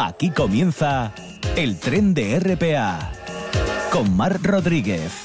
[0.00, 1.12] Aquí comienza
[1.56, 3.10] el tren de RPA
[3.90, 5.24] con Mar Rodríguez.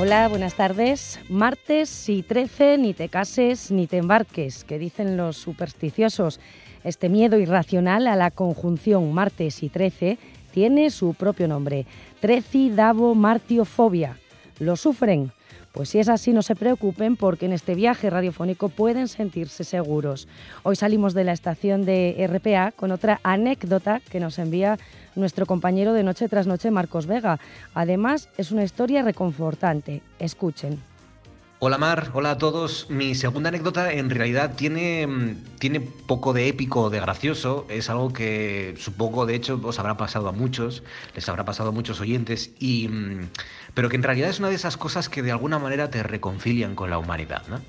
[0.00, 1.20] Hola, buenas tardes.
[1.28, 6.40] Martes y 13, ni te cases ni te embarques, que dicen los supersticiosos.
[6.84, 10.16] Este miedo irracional a la conjunción martes y 13
[10.52, 11.84] tiene su propio nombre,
[12.22, 14.16] treci-davo-martiofobia.
[14.58, 15.32] ¿Lo sufren?
[15.72, 20.28] Pues si es así, no se preocupen porque en este viaje radiofónico pueden sentirse seguros.
[20.64, 24.78] Hoy salimos de la estación de RPA con otra anécdota que nos envía
[25.14, 27.40] nuestro compañero de Noche tras Noche, Marcos Vega.
[27.72, 30.02] Además, es una historia reconfortante.
[30.18, 30.91] Escuchen.
[31.64, 32.90] Hola Mar, hola a todos.
[32.90, 37.66] Mi segunda anécdota en realidad tiene, tiene poco de épico, de gracioso.
[37.68, 40.82] Es algo que supongo de hecho os habrá pasado a muchos,
[41.14, 42.90] les habrá pasado a muchos oyentes, y,
[43.74, 46.74] pero que en realidad es una de esas cosas que de alguna manera te reconcilian
[46.74, 47.44] con la humanidad.
[47.48, 47.60] ¿no?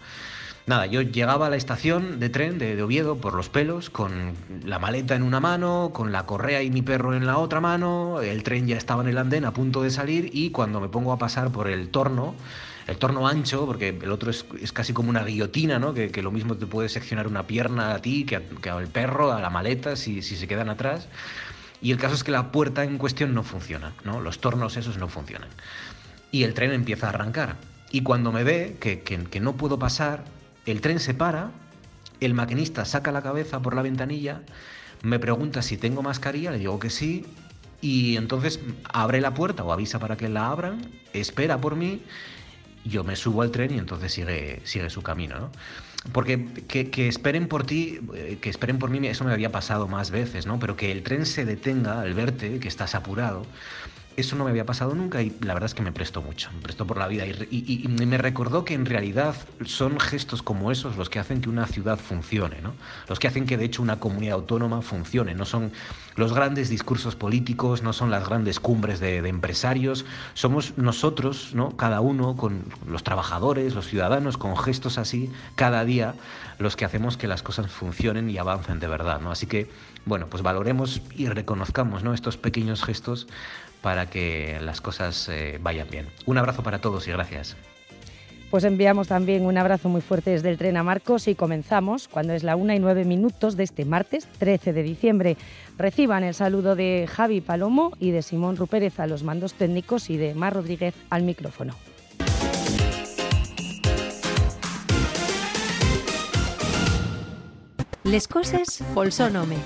[0.65, 4.33] Nada, yo llegaba a la estación de tren de, Oviedo por los pelos, con
[4.65, 8.21] la maleta en una mano, con la correa y mi perro en la otra mano,
[8.21, 11.11] el tren ya estaba en el andén a punto de salir y cuando me pongo
[11.11, 12.33] a pasar por el torno,
[12.87, 15.93] el torno ancho, porque el otro es, casi como una guillotina, ¿no?
[15.93, 19.49] Que, lo mismo te puede seccionar una pierna a ti que, al perro, a la
[19.49, 21.07] maleta, si, si se quedan atrás.
[21.81, 24.21] Y el caso es que la puerta en cuestión no funciona, ¿no?
[24.21, 25.49] Los tornos esos no funcionan.
[26.31, 27.57] Y el tren empieza a arrancar.
[27.91, 30.23] Y cuando me ve que, que no puedo pasar,
[30.65, 31.51] el tren se para,
[32.19, 34.41] el maquinista saca la cabeza por la ventanilla,
[35.03, 37.25] me pregunta si tengo mascarilla, le digo que sí,
[37.81, 38.61] y entonces
[38.93, 42.01] abre la puerta o avisa para que la abran, espera por mí
[42.85, 45.51] yo me subo al tren y entonces sigue, sigue su camino, ¿no?
[46.11, 50.11] Porque que, esperen por ti, eh, que esperen por mí, eso me había pasado más
[50.11, 50.59] veces, ¿no?
[50.59, 53.45] Pero que el tren se detenga al verte, que estás apurado,
[54.15, 56.61] eso no me había pasado nunca y la verdad es que me prestó mucho, me
[56.61, 61.09] prestó por la vida y, me recordó que en realidad son gestos como esos los
[61.09, 62.73] que hacen que una ciudad funcione, ¿no?
[63.07, 65.71] los que hacen que de hecho una comunidad autónoma funcione, no son
[66.15, 71.75] los grandes discursos políticos, no son las grandes cumbres de, empresarios, somos nosotros, ¿no?
[71.75, 76.13] cada uno, con los trabajadores, los ciudadanos, con gestos así, cada día,
[76.59, 79.21] los que hacemos que las cosas funcionen y avancen de verdad.
[79.21, 79.31] ¿no?
[79.31, 79.69] Así que,
[80.05, 82.13] bueno, pues valoremos y reconozcamos ¿no?
[82.13, 83.27] estos pequeños gestos
[83.83, 86.07] para que las cosas eh, vayan bien.
[86.25, 87.55] Un abrazo para todos y gracias.
[88.49, 92.33] Pues enviamos también un abrazo muy fuerte desde el tren a Marcos y comenzamos cuando
[92.33, 95.37] es la 1 y 9 minutos de este martes 13 de diciembre.
[95.77, 100.17] Reciban el saludo de Javi Palomo y de Simón Rupérez a los mandos técnicos y
[100.17, 101.75] de Mar Rodríguez al micrófono.
[108.03, 109.57] Les coses, polsónome.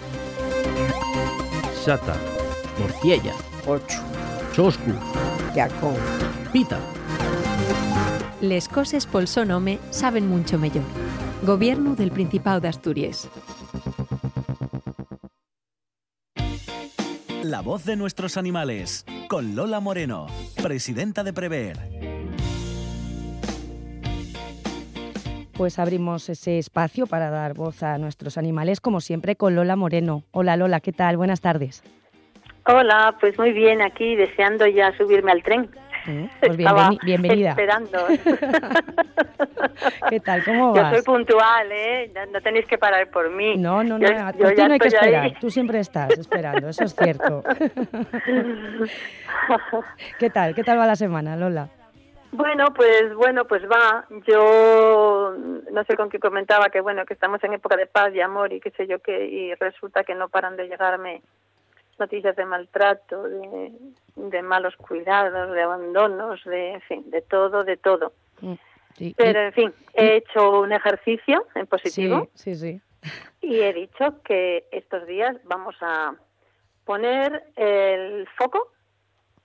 [1.84, 2.16] Sata,
[2.80, 3.34] morcilla.
[3.68, 4.02] 8.
[4.54, 4.92] Cioscu.
[5.54, 5.96] Giacón.
[6.54, 6.80] Pita.
[8.40, 10.84] Les coses pol so nome saben mucho mejor.
[11.44, 13.28] Gobierno del Principado de Asturias.
[17.44, 20.28] La voz de nuestros animales, con Lola Moreno,
[20.62, 21.78] presidenta de Prever.
[25.54, 30.24] Pues abrimos ese espacio para dar voz a nuestros animales, como siempre, con Lola Moreno.
[30.32, 31.18] Hola Lola, ¿qué tal?
[31.18, 31.84] Buenas tardes.
[32.70, 35.70] Hola, pues muy bien, aquí deseando ya subirme al tren.
[36.06, 36.58] Eh, pues
[37.06, 37.52] bienvenida.
[37.52, 37.98] Esperando.
[40.10, 40.44] ¿Qué tal?
[40.44, 40.92] ¿Cómo vas?
[40.92, 42.12] Yo soy puntual, ¿eh?
[42.34, 43.56] No tenéis que parar por mí.
[43.56, 44.06] No, no, no.
[44.06, 45.32] Yo, no hay que esperar.
[45.40, 47.42] Tú siempre estás esperando, eso es cierto.
[50.20, 50.54] ¿Qué tal?
[50.54, 51.70] ¿Qué tal va la semana, Lola?
[52.34, 54.04] Bueno, pues bueno, pues va.
[54.28, 55.34] Yo
[55.72, 58.52] no sé con qué comentaba que bueno, que estamos en época de paz y amor
[58.52, 61.22] y qué sé yo qué y resulta que no paran de llegarme
[62.00, 68.14] noticias de maltrato, de, malos cuidados, de abandonos, de, en fin, de todo, de todo.
[68.42, 68.54] Mm,
[69.16, 72.30] Pero, en fin, he hecho un ejercicio en positivo.
[72.34, 72.82] Sí, sí,
[73.42, 76.16] Y he dicho que estos días vamos a
[76.86, 78.72] poner el foco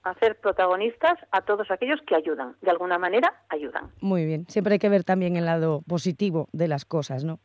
[0.04, 3.90] a ser protagonistas a todos aquellos que ayudan, de alguna manera ayudan.
[4.00, 7.38] Muy bien, siempre hay que ver también el lado positivo de las cosas, ¿no?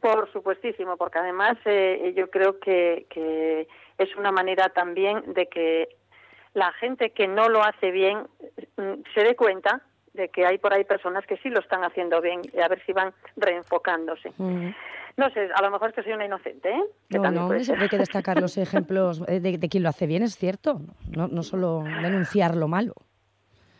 [0.00, 3.66] Por supuestísimo, porque además eh, yo creo que, que
[3.98, 5.88] es una manera también de que
[6.54, 8.26] la gente que no lo hace bien
[8.76, 9.82] mm, se dé cuenta
[10.14, 12.82] de que hay por ahí personas que sí lo están haciendo bien y a ver
[12.84, 14.32] si van reenfocándose.
[14.38, 16.82] No sé, a lo mejor es que soy una inocente, ¿eh?
[17.10, 20.80] no, no, hay que destacar los ejemplos de, de, quien lo hace bien, es cierto,
[21.16, 22.94] no, no solo denunciar lo malo.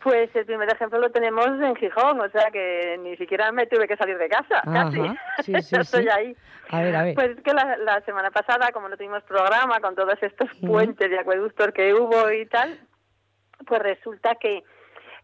[0.03, 3.87] Pues el primer ejemplo lo tenemos en Gijón, o sea que ni siquiera me tuve
[3.87, 5.01] que salir de casa, casi.
[5.43, 6.35] Sí, sí, Estoy ahí.
[6.69, 7.15] A ver, a ver.
[7.15, 11.73] Pues que la, semana pasada, como no tuvimos programa con todos estos puentes de acueductos
[11.73, 12.79] que hubo y tal,
[13.65, 14.63] pues resulta que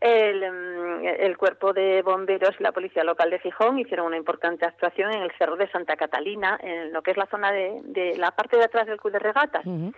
[0.01, 5.13] el, el cuerpo de bomberos y la policía local de Gijón hicieron una importante actuación
[5.13, 8.31] en el cerro de Santa Catalina, en lo que es la zona de, de la
[8.31, 9.66] parte de atrás del club de regatas.
[9.66, 9.94] Ujú.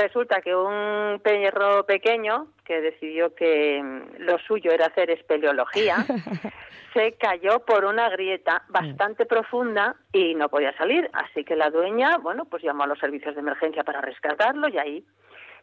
[0.00, 5.96] Resulta que un perro pequeño que decidió que mm, lo suyo era hacer espeleología
[6.94, 11.10] se cayó por una grieta bastante profunda y no podía salir.
[11.12, 14.78] Así que la dueña, bueno, pues llamó a los servicios de emergencia para rescatarlo y
[14.78, 15.04] ahí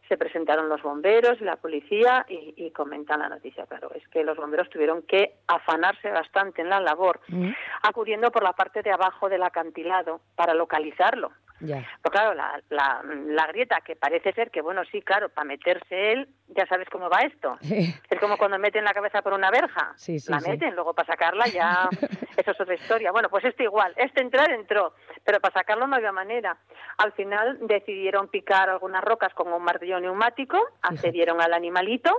[0.08, 3.66] se presentaron los bomberos y la policía y, y comentan la noticia.
[3.66, 7.52] Claro, es que los bomberos tuvieron que afanarse bastante en la labor, Ujú.
[7.82, 11.32] acudiendo por la parte de abajo del acantilado para localizarlo.
[11.60, 16.12] Pero claro, la, la, la grieta que parece ser que, bueno, sí, claro, para meterse
[16.12, 17.58] él, ya sabes cómo va esto.
[18.10, 19.92] Es como cuando meten la cabeza por una verja.
[19.96, 20.50] Sí, sí, la sí.
[20.50, 21.88] meten, luego para sacarla ya,
[22.36, 23.12] eso es otra historia.
[23.12, 24.94] Bueno, pues este igual, este entrar entró,
[25.24, 26.56] pero para sacarlo no había manera.
[26.98, 32.18] Al final decidieron picar algunas rocas con un martillo neumático, accedieron al animalito,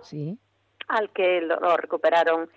[0.88, 2.50] al que lo, lo recuperaron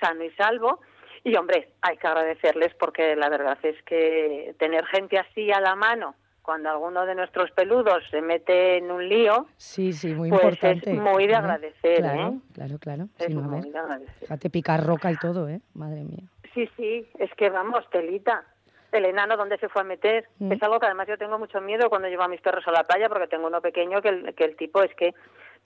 [0.00, 0.80] sano y salvo.
[1.24, 5.74] Y hombre, hay que agradecerles porque la verdad es que tener gente así a la
[5.74, 6.14] mano
[6.46, 10.52] cuando alguno de nuestros peludos se mete en un lío, Sí, sí, muy Pues es
[10.52, 10.94] importante.
[10.94, 12.38] muy de agradecer, Claro, ¿eh?
[12.54, 13.08] claro, claro.
[13.18, 14.14] es Sí, muy de agradecer.
[14.20, 15.60] Fíjate, picar roca y todo, ¿eh?
[15.74, 16.22] Madre mía.
[16.54, 18.44] Sí, sí, es que vamos, telita.
[18.92, 20.28] El enano, ¿dónde se fue a meter?
[20.38, 20.52] Mm.
[20.52, 22.84] Es algo que además yo tengo mucho miedo cuando llevo a mis perros a la
[22.84, 25.12] playa porque tengo uno pequeño que el, que el tipo es que,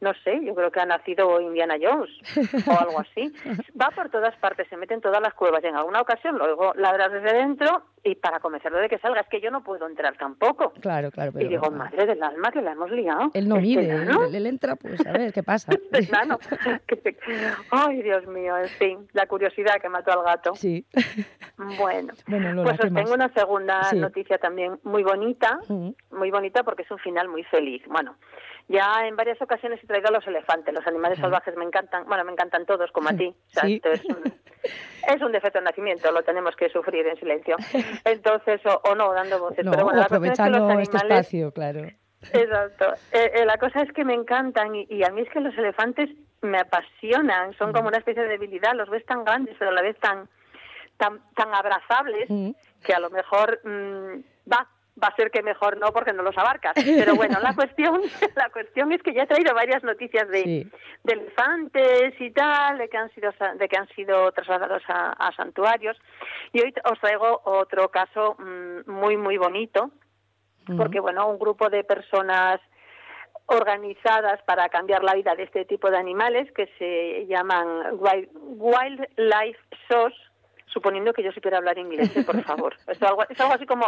[0.00, 2.11] no sé, yo creo que ha nacido Indiana Jones
[2.67, 3.32] o algo así.
[3.81, 6.73] Va por todas partes, se mete en todas las cuevas y en alguna ocasión luego
[6.75, 10.17] ladra desde dentro y para convencerlo de que salga, es que yo no puedo entrar
[10.17, 10.73] tampoco.
[10.81, 11.32] Claro, claro.
[11.32, 13.31] Pero, y digo, madre del alma, que la hemos liado.
[13.35, 14.25] Él no Este mide, enano.
[14.25, 15.70] él, él entra, pues a ver qué pasa.
[15.93, 16.08] Este.
[16.87, 17.17] Que
[17.70, 20.55] Ay, Dios mío, en fin, la curiosidad que mató al gato.
[20.55, 20.87] Sí.
[21.79, 23.02] Bueno, Bueno, Lola, pues ¿qué os más?
[23.05, 23.99] tengo una segunda Sí.
[23.99, 25.58] noticia también muy bonita,
[26.11, 27.82] muy bonita porque es un final muy feliz.
[27.87, 28.17] Bueno,
[28.73, 32.25] ya en varias ocasiones he traído a los elefantes, los animales salvajes me encantan, bueno,
[32.25, 33.27] me encantan todos como a ti.
[33.29, 33.75] O sea, Sí.
[33.77, 34.23] esto es, un,
[35.15, 37.57] es un defecto de nacimiento, lo tenemos que sufrir en silencio.
[38.05, 39.65] Entonces, o, o no, dando voces.
[39.65, 41.81] No, Pero bueno, la cuestión es que aprovechando los este animales- espacio, claro.
[42.33, 42.95] Exacto.
[43.13, 45.57] Eh, eh, la cosa es que me encantan y, y a mí es que los
[45.57, 46.11] elefantes
[46.43, 47.55] me apasionan.
[47.55, 48.75] Son como una especie de debilidad.
[48.75, 50.29] Los ves tan grandes, pero a la vez tan
[50.99, 52.51] tan, tan abrazables Mm.
[52.85, 54.21] que a lo mejor mm,
[54.53, 54.69] va
[55.03, 56.75] va a ser que mejor no porque no los abarcas.
[56.75, 58.01] Pero bueno, la cuestión
[58.35, 60.71] la cuestión es que ya he traído varias noticias de, Sí.
[61.05, 65.33] de elefantes y tal, de que han sido de que han sido trasladados a, a
[65.37, 65.97] santuarios
[66.53, 69.91] y hoy os traigo otro caso mm, muy muy bonito
[70.77, 72.61] porque bueno, un grupo de personas
[73.47, 77.67] organizadas para cambiar la vida de este tipo de animales que se llaman
[77.99, 79.59] Wild- Wildlife
[79.89, 80.15] SOS,
[80.73, 82.25] suponiendo que yo supiera hablar inglés, ¿eh?
[82.25, 82.75] por favor.
[82.87, 83.87] Es algo, es algo así como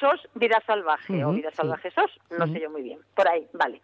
[0.00, 1.50] SOS Vida Salvaje o Vida.
[1.52, 2.98] Salvaje SOS, no sé yo muy bien.
[3.14, 3.80] Por ahí, vale.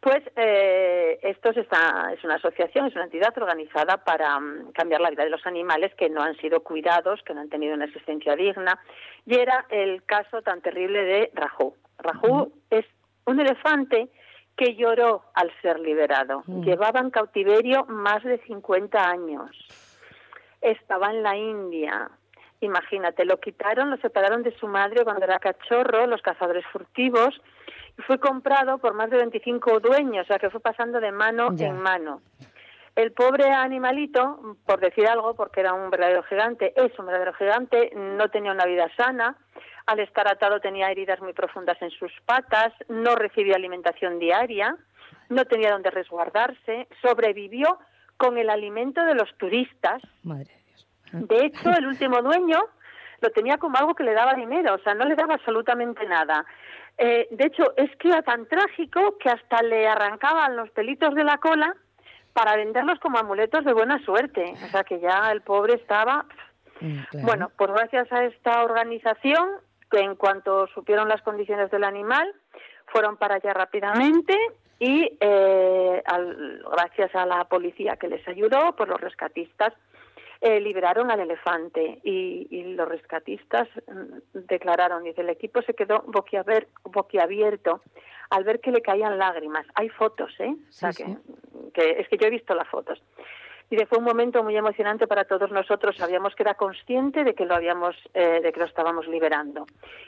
[0.00, 5.00] Pues eh, esto es, esta- es una asociación, es una entidad organizada para mm, cambiar
[5.00, 7.84] la vida de los animales que no han sido cuidados, que no han tenido una
[7.84, 8.80] existencia digna.
[9.26, 11.76] Y era el caso tan terrible de Rajú.
[11.98, 12.84] Rajú es
[13.26, 14.08] un elefante
[14.56, 16.42] que lloró al ser liberado.
[16.48, 19.50] Llevaba en cautiverio más de 50 años.
[20.62, 22.10] Estaba en la India.
[22.60, 27.40] Imagínate, lo quitaron, lo separaron de su madre cuando era cachorro, los cazadores furtivos,
[27.98, 31.48] y fue comprado por más de 25 dueños, o sea que fue pasando de mano
[31.58, 32.22] en mano.
[32.94, 37.90] El pobre animalito, por decir algo, porque era un verdadero gigante, es un verdadero gigante,
[37.94, 39.36] no tenía una vida sana,
[39.86, 44.76] al estar atado tenía heridas muy profundas en sus patas, no recibía alimentación diaria,
[45.28, 47.78] no tenía donde resguardarse, sobrevivió
[48.22, 50.00] con el alimento de los turistas.
[50.22, 50.86] Madre de Dios.
[51.12, 52.60] De hecho, el último dueño
[53.20, 56.44] lo tenía como algo que le daba dinero, o sea, no le daba absolutamente nada.
[56.98, 61.24] Eh, de hecho, es que era tan trágico que hasta le arrancaban los pelitos de
[61.24, 61.74] la cola
[62.32, 64.54] para venderlos como amuletos de buena suerte.
[64.64, 66.24] O sea, que ya el pobre estaba
[66.82, 67.26] Mm, claro.
[67.26, 69.48] bueno, pues gracias a esta organización,
[69.90, 72.28] que en cuanto supieron las condiciones del animal,
[72.86, 74.36] fueron para allá rápidamente
[74.82, 79.72] y eh, al- gracias a la policía que les ayudó, pues los rescatistas
[80.40, 86.02] eh, liberaron al elefante y, y los rescatistas mm, declararon, dice, el equipo se quedó
[86.02, 87.80] boquiaber- boquiabierto
[88.30, 89.64] al ver que le caían lágrimas.
[89.76, 90.52] Hay fotos, ¿eh?
[90.68, 91.18] O sea, Sí, que, sí.
[91.74, 93.00] que es que yo he visto las fotos.
[93.72, 95.96] Y fue un momento muy emocionante para todos nosotros.
[95.96, 99.64] Sabíamos que era consciente de que lo habíamos, eh, de que lo estábamos liberando.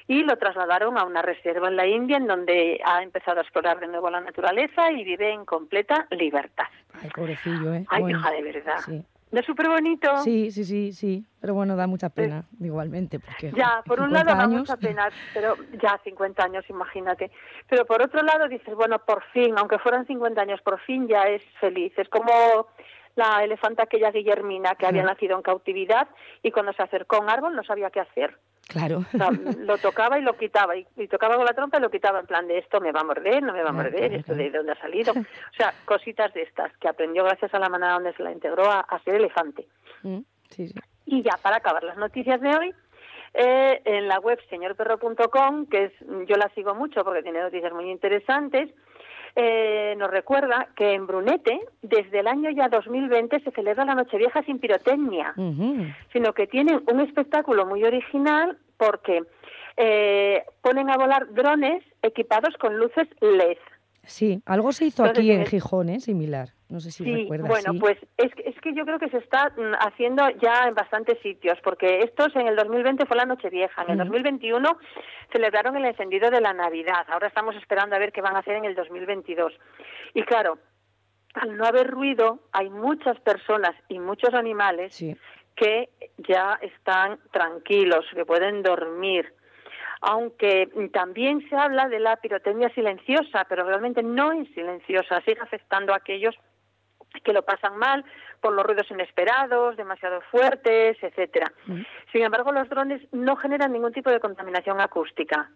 [0.06, 3.80] Y lo trasladaron a una reserva en la India, en donde ha empezado a explorar
[3.80, 6.66] de nuevo la naturaleza y vive en completa libertad.
[6.92, 7.86] Ay, pobrecillo, ¿eh?
[7.88, 8.78] Ay, Bueno, hija de verdad.
[8.84, 9.02] Sí.
[9.32, 10.14] ¿No es súper bonito?
[10.18, 11.24] sí, sí, sí, sí.
[11.40, 13.18] Pero bueno, da mucha pena, igualmente.
[13.18, 17.30] Porque, Ya, por un 50 lado da años, mucha pena, pero ya 50 años, imagínate.
[17.70, 21.22] Pero por otro lado dices, bueno, por fin, aunque fueran 50 años, por fin ya
[21.22, 21.94] es feliz.
[21.98, 22.66] Es como
[23.16, 26.08] la elefanta aquella Guillermina que había nacido en cautividad
[26.42, 28.38] y cuando se acercó a un árbol no sabía qué hacer.
[28.66, 29.04] Claro.
[29.12, 29.28] O sea,
[29.58, 32.26] lo tocaba y lo quitaba, y, y tocaba con la trompa y lo quitaba en
[32.26, 34.50] plan de esto me va a morder, no me va a morder, claro, esto de
[34.50, 35.12] dónde ha salido.
[35.52, 38.64] O sea, cositas de estas que aprendió gracias a la manada donde se la integró
[38.70, 39.66] a, a ser elefante.
[40.02, 40.74] Mm, Sí, sí.
[41.06, 42.74] Y ya, para acabar las noticias de hoy,
[43.34, 45.92] eh, en la web señorperro.com, que es,
[46.26, 48.70] yo la sigo mucho porque tiene noticias muy interesantes,
[49.36, 54.42] eh, nos recuerda que en Brunete, desde el año ya 2020, se celebra la Nochevieja
[54.44, 55.34] sin pirotecnia,
[56.12, 59.22] sino que tienen un espectáculo muy original porque
[59.76, 63.58] eh, ponen a volar drones equipados con luces LED.
[64.04, 66.00] Sí, algo se hizo Entonces, aquí en Gijón, ¿eh?
[66.00, 66.53] Similar.
[66.68, 67.48] No sé si Sí, recuerdas.
[67.48, 67.78] bueno, sí.
[67.78, 71.18] pues es, que- es que yo creo que se está mm, haciendo ya en bastantes
[71.20, 74.04] sitios, porque estos en el 2020 fue la Nochevieja, en el Ujú.
[74.12, 74.78] 2021
[75.30, 78.56] celebraron el encendido de la Navidad, ahora estamos esperando a ver qué van a hacer
[78.56, 79.52] en el 2022.
[80.14, 80.58] Y claro,
[81.34, 85.14] al no haber ruido, hay muchas personas y muchos animales Sí.
[85.56, 89.32] que ya están tranquilos, que pueden dormir.
[90.00, 95.92] Aunque también se habla de la pirotecnia silenciosa, pero realmente no es silenciosa, sigue afectando
[95.92, 96.34] a aquellos
[97.22, 98.04] que lo pasan mal
[98.40, 101.52] por los ruidos inesperados, demasiado fuertes, etcétera.
[102.12, 105.50] Sin embargo, los drones no generan ningún tipo de contaminación acústica.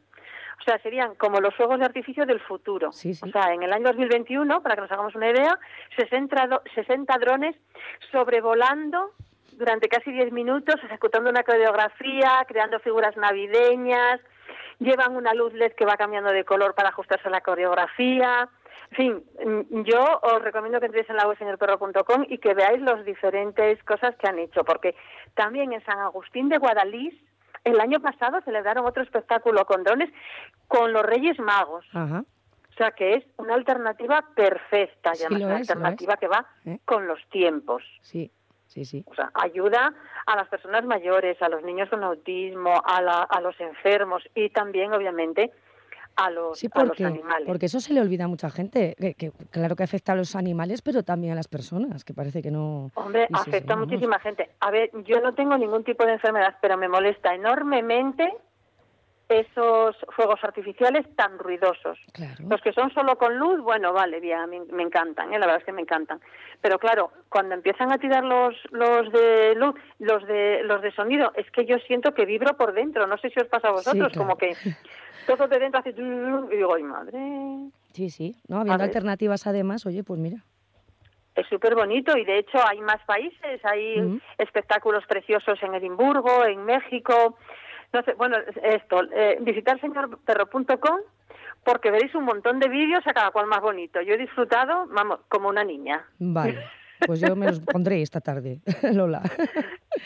[0.60, 2.90] O sea, serían como los fuegos de artificio del futuro.
[2.92, 3.28] Sí, sí.
[3.28, 5.56] O sea, en el año 2021, para que nos hagamos una idea,
[5.96, 7.54] 60, do- 60 drones
[8.10, 9.12] sobrevolando
[9.52, 14.20] durante casi 10 minutos, ejecutando una coreografía, creando figuras navideñas,
[14.78, 18.48] llevan una luz LED que va cambiando de color para ajustarse a la coreografía.
[18.90, 19.24] En fin,
[19.70, 23.82] mm, yo os recomiendo que entréis en la web señorperro.com y que veáis las diferentes
[23.84, 24.94] cosas que han hecho, porque
[25.34, 27.14] también en San Agustín de Guadalís,
[27.64, 30.10] el año pasado celebraron otro espectáculo con drones
[30.68, 31.84] con los Reyes Magos.
[31.92, 32.24] Ajá.
[32.70, 36.78] O sea que es una alternativa perfecta, Sí, lo una es, alternativa que va ¿Eh?
[36.84, 37.82] con los tiempos.
[38.02, 38.30] Sí,
[38.68, 39.04] sí, sí.
[39.08, 39.92] O sea, ayuda
[40.26, 44.50] a las personas mayores, a los niños con autismo, a, la- a los enfermos y
[44.50, 45.50] también, obviamente,
[46.18, 47.46] a los, Sí, a los porque, animales.
[47.46, 50.34] porque eso se le olvida a mucha gente, que, que claro que afecta a los
[50.36, 52.90] animales, pero también a las personas, que parece que no...
[52.94, 54.50] Hombre, afecta a muchísima gente.
[54.60, 58.32] A ver, yo no tengo ningún tipo de enfermedad, pero me molesta enormemente
[59.28, 61.98] esos fuegos artificiales tan ruidosos.
[62.12, 62.44] Claro.
[62.48, 65.38] Los que son solo con luz, bueno, vale, bien, me, me encantan, ¿eh?
[65.38, 66.18] la verdad es que me encantan.
[66.62, 71.30] Pero claro, cuando empiezan a tirar los los de luz, los de los de sonido,
[71.34, 73.06] es que yo siento que vibro por dentro.
[73.06, 74.18] No sé si os pasa a vosotros, claro.
[74.18, 74.54] como que
[75.36, 77.18] todo de dentro hace y digo, ay madre,
[77.92, 78.36] Sí, sí.
[78.48, 80.38] No, habiendo alternativas además, oye, pues mira.
[81.34, 86.64] es súper bonito y de hecho hay más países, hay espectáculos preciosos en Edimburgo, en
[86.64, 87.36] México.
[87.92, 91.00] No sé, bueno, esto, eh, visitar señorperro.com
[91.64, 94.00] porque veréis un montón de vídeos a cada cual más bonito.
[94.00, 96.04] Yo he disfrutado, vamos, como una niña.
[96.18, 96.58] Vale.
[97.06, 98.60] Pues yo me los pondré esta tarde,
[98.92, 99.22] Lola.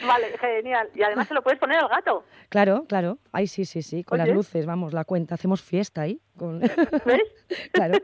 [0.07, 0.89] Vale, genial.
[0.95, 2.25] Y además se lo puedes poner al gato.
[2.49, 3.19] Claro, claro.
[3.33, 4.05] Ay, sí, sí, sí.
[4.05, 4.29] Con Oye.
[4.29, 5.35] las luces, vamos, la cuenta.
[5.35, 6.21] Hacemos fiesta ahí.
[6.37, 6.61] Con...
[6.61, 7.35] ¿Ves?
[7.73, 7.99] claro.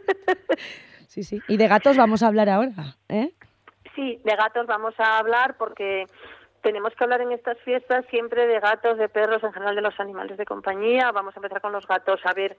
[1.07, 1.41] Sí, sí.
[1.49, 3.33] Y de gatos vamos a hablar ahora, ¿eh?
[3.95, 6.07] Sí, de gatos vamos a hablar porque
[6.63, 9.99] tenemos que hablar en estas fiestas siempre de gatos, de perros, en general de los
[9.99, 11.11] animales de compañía.
[11.13, 12.21] Vamos a empezar con los gatos.
[12.25, 12.57] A ver,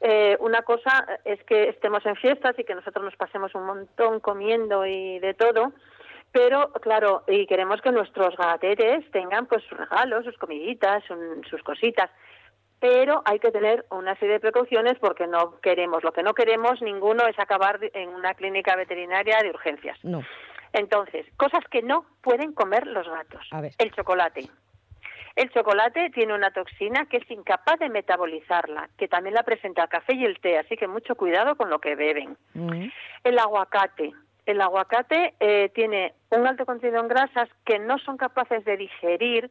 [0.00, 4.20] eh, una cosa es que estemos en fiestas y que nosotros nos pasemos un montón
[4.20, 5.72] comiendo y de todo.
[6.32, 11.62] Pero, claro, y queremos que nuestros gatetes tengan pues sus regalos, sus comiditas, un- sus
[11.62, 12.10] cositas.
[12.78, 16.82] Pero hay que tener una serie de precauciones porque no queremos, lo que no queremos
[16.82, 19.98] ninguno es acabar en una clínica veterinaria de urgencias.
[20.04, 20.22] No.
[20.74, 23.46] Entonces, cosas que no pueden comer los gatos.
[23.52, 23.72] A ver.
[23.78, 24.50] El chocolate.
[25.36, 29.88] El chocolate tiene una toxina que es incapaz de metabolizarla, que también la presenta el
[29.90, 32.36] café y el té, así que mucho cuidado con lo que beben.
[32.54, 32.88] Mm,
[33.22, 34.12] El aguacate.
[34.46, 39.50] El aguacate eh, tiene un alto contenido en grasas que no son capaces de digerir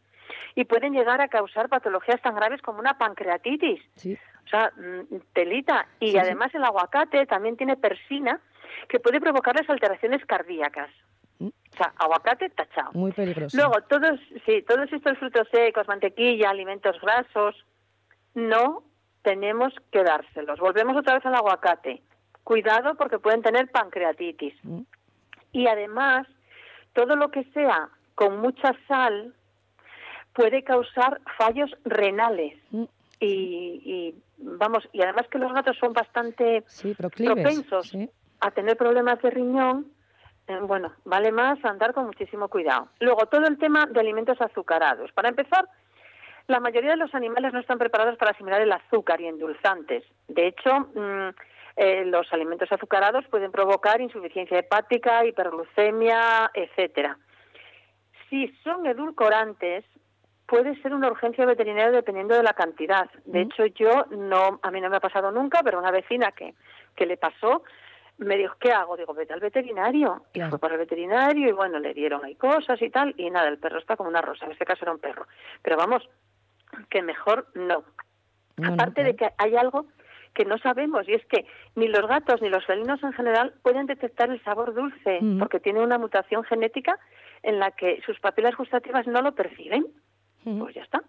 [0.56, 3.82] y pueden llegar a causar patologías tan graves como una pancreatitis.
[3.96, 4.18] Sí.
[4.46, 5.88] O sea, mm, telita.
[6.00, 6.18] Y Sí, sí.
[6.18, 8.39] además el aguacate también tiene persina
[8.88, 10.89] que puede provocarles alteraciones cardíacas.
[11.39, 11.48] Mm.
[11.48, 12.92] O sea, aguacate tachado.
[12.94, 13.56] Muy peligroso.
[13.58, 17.56] Luego, todos, sí, todos estos frutos secos, mantequilla, alimentos grasos,
[18.34, 18.84] no
[19.24, 20.60] tenemos que dárselos.
[20.60, 22.01] Volvemos otra vez al aguacate.
[22.44, 24.54] Cuidado porque pueden tener pancreatitis.
[24.63, 24.82] Mm,
[25.51, 26.27] Y además,
[26.94, 29.34] todo lo que sea con mucha sal
[30.34, 32.58] puede causar fallos renales.
[32.72, 32.84] mm,
[33.20, 38.10] Y, y, vamos, y además que los gatos son bastante Sí, propensos Sí.
[38.42, 39.88] a tener problemas de riñón,
[40.62, 42.90] bueno, vale más andar con muchísimo cuidado.
[43.00, 45.12] Luego, todo el tema de alimentos azucarados.
[45.12, 45.68] Para empezar,
[46.48, 50.04] la mayoría de los animales no están preparados para asimilar el azúcar y endulzantes.
[50.28, 51.30] De hecho, mm,
[51.78, 57.18] eh, los alimentos azucarados pueden provocar insuficiencia hepática, hiperglucemia, etcétera.
[58.30, 59.84] Si son edulcorantes,
[60.46, 63.10] puede ser una urgencia veterinaria dependiendo de la cantidad.
[63.25, 66.54] De hecho, yo no, a mí no me ha pasado nunca, pero una vecina que,
[66.96, 67.64] que le pasó,
[68.17, 68.95] me dijo, ¿qué hago?
[68.98, 70.24] Digo, vete al veterinario.
[70.31, 70.51] Y Claro.
[70.51, 73.13] fue por el veterinario y bueno, le dieron ahí cosas y tal.
[73.17, 74.45] Y nada, el perro está como una rosa.
[74.45, 75.27] En este caso era un perro.
[75.62, 76.07] Pero vamos,
[76.89, 77.84] que mejor no.
[78.57, 79.86] No, no, Aparte de que hay algo
[80.34, 81.45] que no sabemos y es que
[81.75, 85.39] ni los gatos ni los felinos en general pueden detectar el sabor dulce Mm.
[85.39, 86.98] porque tienen una mutación genética
[87.43, 89.88] en la que sus papilas gustativas no lo perciben.
[90.43, 91.03] Pues ya está.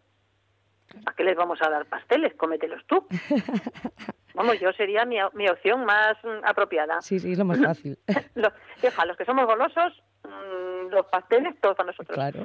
[1.04, 2.34] ¿A qué les vamos a dar pasteles?
[2.34, 3.06] Cómetelos tú.
[4.34, 7.00] Vamos, yo sería mi, mi opción más mm, apropiada.
[7.00, 7.98] Sí, sí, es lo más fácil.
[8.34, 12.14] Los, fija, los que somos golosos, mm, los pasteles, todos para nosotros.
[12.14, 12.44] claro.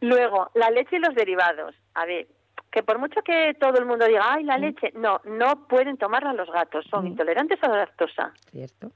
[0.00, 1.74] Luego, la leche y los derivados.
[1.94, 2.26] A ver,
[2.70, 6.32] que por mucho que todo el mundo diga, ay, la leche, no, no pueden tomarla
[6.32, 7.08] los gatos, son Mm.
[7.08, 8.32] intolerantes a la lactosa.
[8.50, 8.90] Cierto.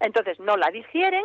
[0.00, 1.24] Entonces, no la digieren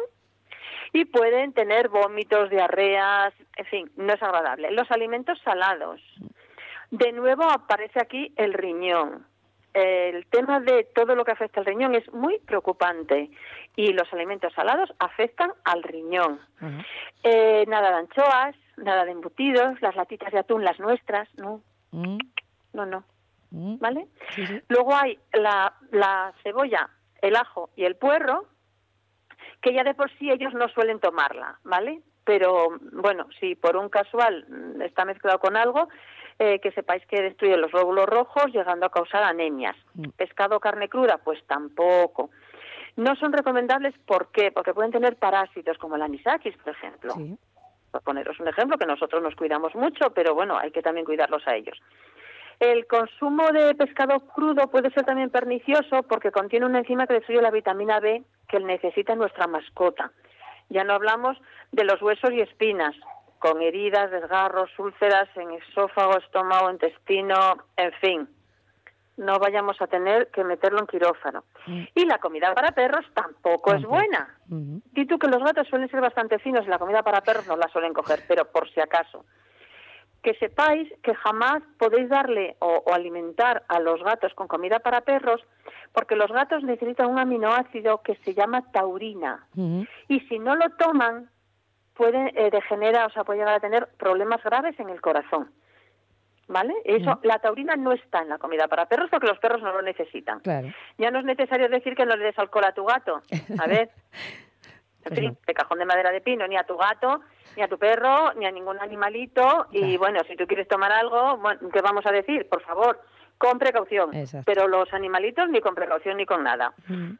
[0.93, 4.71] y pueden tener vómitos, diarreas, en fin, no es agradable.
[4.71, 5.99] Los alimentos salados.
[6.91, 9.25] De nuevo aparece aquí el riñón.
[9.73, 13.31] El tema de todo lo que afecta al riñón es muy preocupante
[13.75, 16.41] y los alimentos salados afectan al riñón.
[17.23, 22.17] Eh, nada de anchoas, nada de embutidos, las latitas de atún, las nuestras, no, Mm,
[22.73, 23.03] no, no,
[23.51, 23.77] mm.
[23.79, 24.07] ¿vale?
[24.35, 24.61] Sí, sí.
[24.69, 26.89] Luego hay la, la cebolla,
[27.21, 28.45] el ajo y el puerro,
[29.61, 32.01] que ya de por sí ellos no suelen tomarla, ¿vale?
[32.23, 35.89] Pero bueno, si por un casual mm, está mezclado con algo,
[36.43, 39.75] eh, que sepáis que destruye los glóbulos rojos, llegando a causar anemias.
[39.93, 40.09] Mm.
[40.17, 42.31] Pescado o carne cruda, pues tampoco.
[42.95, 44.51] No son recomendables, ¿por qué?
[44.51, 47.37] Porque pueden tener parásitos como el anisakis, por ejemplo Sí.
[47.91, 51.47] por poneros un ejemplo, que nosotros nos cuidamos mucho, pero bueno, hay que también cuidarlos
[51.47, 51.79] a ellos.
[52.59, 57.41] El consumo de pescado crudo puede ser también pernicioso porque contiene una enzima que destruye
[57.41, 60.11] la vitamina B que necesita nuestra mascota.
[60.69, 61.37] Ya no hablamos
[61.71, 62.95] de los huesos y espinas,
[63.41, 68.29] con heridas, desgarros, úlceras en esófago, estómago, intestino, en fin.
[69.17, 71.43] No vayamos a tener que meterlo en quirófano.
[71.65, 71.83] Mm.
[71.95, 74.37] Y la comida para perros tampoco es buena.
[74.47, 77.57] Di tú que los gatos suelen ser bastante finos y la comida para perros no
[77.57, 79.25] la suelen coger, pero por si acaso.
[80.21, 85.01] Que sepáis que jamás podéis darle o, o alimentar a los gatos con comida para
[85.01, 85.41] perros
[85.93, 89.47] porque los gatos necesitan un aminoácido que se llama taurina
[90.07, 91.29] y si no lo toman
[91.93, 95.51] puede eh, degenerar, o sea, puede llegar a tener problemas graves en el corazón.
[96.47, 96.73] ¿Vale?
[96.83, 99.81] Eso, la taurina no está en la comida para perros porque los perros no lo
[99.81, 100.41] necesitan.
[100.41, 100.67] Claro.
[100.97, 103.21] Ya no es necesario decir que no le des alcohol a tu gato.
[103.59, 103.89] A ver.
[105.03, 107.21] En Pues fin, de cajón de madera de pino, ni a tu gato,
[107.57, 109.65] ni a tu perro, ni a ningún animalito.
[109.71, 112.47] Y bueno, si tú quieres tomar algo, bueno, ¿qué vamos a decir?
[112.47, 113.01] Por favor,
[113.39, 114.13] con precaución.
[114.13, 114.43] Exacto.
[114.45, 116.73] Pero los animalitos ni con precaución ni con nada.
[116.87, 117.17] Ujú.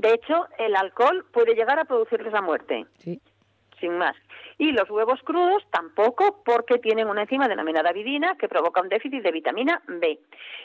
[0.00, 3.20] De hecho, el alcohol puede llegar a producirles la muerte Sí.
[3.80, 4.16] Sin más.
[4.58, 9.22] Y los huevos crudos tampoco, porque tienen una enzima denominada vidina que provoca un déficit
[9.22, 10.18] de vitamina B.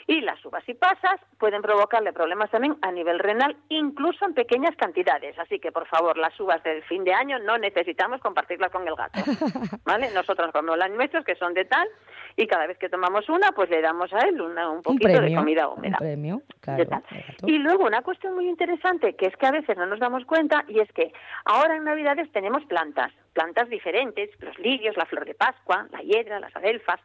[0.08, 4.76] Y las uvas y pasas pueden provocarle problemas también a nivel renal, incluso en pequeñas
[4.76, 5.38] cantidades.
[5.40, 8.96] Así que, por favor, las uvas del fin de año no necesitamos compartirlas con el
[8.96, 9.20] gato.
[9.86, 10.12] ¿Vale?
[10.12, 11.88] Nosotros comemos las nuestras, que son de tal,
[12.36, 15.08] y cada vez que tomamos una, pues le damos a él una, un Un poquito
[15.10, 15.40] de premio.
[15.40, 15.98] comida Un húmeda.
[15.98, 17.04] premio, de claro.
[17.46, 20.64] Y luego una cuestión muy interesante que es que a veces no nos damos cuenta
[20.68, 21.12] y es que
[21.46, 26.40] ahora en Navidades tenemos plantas, plantas diferentes, los lirios, la flor de Pascua, la hiedra,
[26.40, 27.00] las adelfas,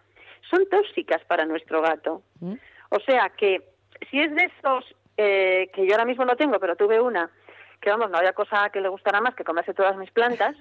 [0.51, 2.23] son tóxicas para nuestro gato.
[2.41, 2.55] ¿Mm?
[2.91, 3.63] O sea que
[4.11, 7.31] si es de estos eh, que yo ahora mismo no tengo, pero tuve una,
[7.81, 10.57] que vamos, no había cosa que le gustara más que comerse todas mis plantas,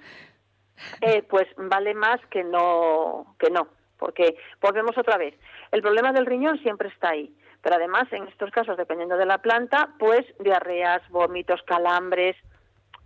[1.00, 3.68] eh, pues vale más que no, que no,
[4.04, 5.34] porque volvemos otra vez.
[5.72, 9.38] El problema del riñón siempre está ahí, pero además en estos casos, dependiendo de la
[9.38, 12.36] planta, pues diarreas, vómitos, calambres,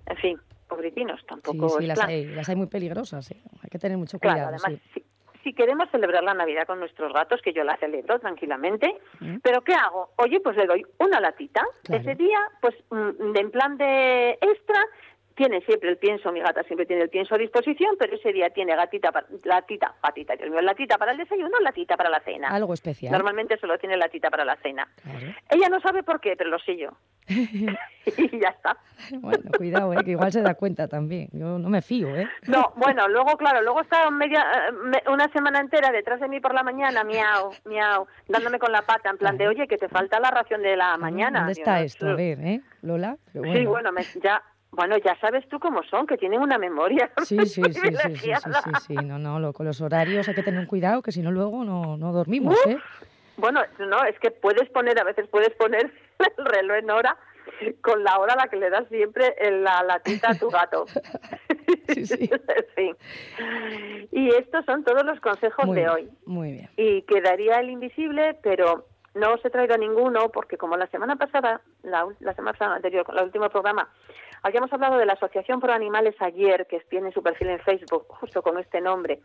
[0.07, 2.09] en fin, pobrecinos, Sí, tampoco sí, es las plan.
[2.11, 3.31] hay, las hay muy peligrosas.
[3.31, 3.37] ¿eh?
[3.63, 4.57] Hay que tener mucho Claro, cuidado.
[4.65, 5.01] además, sí.
[5.35, 9.37] si, si queremos celebrar la Navidad con nuestros gatos, que yo la celebro tranquilamente, Mm.
[9.43, 10.11] pero ¿qué hago?
[10.17, 11.63] Oye, pues le doy una latita.
[11.85, 12.03] Claro.
[12.03, 14.81] Ese día, pues mm, de- en plan de extra,
[15.39, 18.51] tiene siempre el pienso, mi gata siempre tiene el pienso a disposición, pero ese día
[18.51, 19.11] tiene gatita,
[19.45, 22.49] latita, patita, Dios mío, latita para el desayuno, latita para la cena.
[22.49, 23.13] Algo especial.
[23.13, 24.89] Normalmente solo tiene latita para la cena.
[25.01, 25.27] Claro.
[25.49, 26.91] Ella no sabe por qué, pero lo sé yo.
[27.29, 28.77] y ya está.
[29.21, 29.99] Bueno, cuidado, ¿eh?
[30.05, 31.29] que igual se da cuenta también.
[31.33, 32.29] Yo no me fío, ¿eh?
[32.49, 36.53] No, bueno, luego, claro, luego estaba media, eh, una semana entera detrás de mí por
[36.53, 40.19] la mañana, miau, miau, dándome con la pata, en plan de, oye, que te falta
[40.19, 41.39] la ración de la mañana.
[41.41, 42.09] ¿Dónde está esto?
[42.09, 42.61] A ver, ¿eh?
[42.83, 43.17] Lola.
[43.33, 47.11] Pero Sí, bueno, me- ya, bueno, ya sabes tú cómo son, que tienen una memoria.
[47.25, 48.95] Sí, sí, sí, sí, sí, sí.
[48.95, 51.65] No, no, lo- con los horarios hay que tener un cuidado, que si no luego
[51.65, 52.57] no, no dormimos.
[52.67, 52.79] ¿eh?
[53.37, 55.93] Bueno, no, es que puedes poner, a veces puedes poner
[56.39, 57.17] el reloj en hora
[57.81, 60.85] con la hora a la que le das siempre en la latita a tu gato.
[61.89, 62.31] Sí, sí.
[62.77, 62.93] Sí.
[64.13, 66.09] Y estos son todos los consejos Muy de bien, hoy.
[66.27, 66.71] Muy bien.
[66.77, 68.87] Y quedaría el invisible, pero
[69.19, 73.25] no os he traído ninguno porque como la semana pasada, la, semana anterior, con el
[73.25, 73.89] último programa,
[74.43, 78.43] habíamos hablado de la Asociación Pro Animales ayer, que tiene su perfil en Facebook justo
[78.43, 79.21] con este nombre,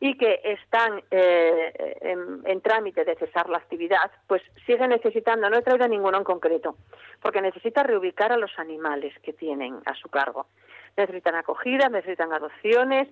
[0.00, 5.58] y que están eh, en, en trámite de cesar la actividad, pues sigue necesitando, no
[5.58, 6.76] he traído ninguno en concreto,
[7.20, 10.46] porque necesita reubicar a los animales que tienen a su cargo.
[10.96, 13.08] Necesitan acogida, necesitan adopciones.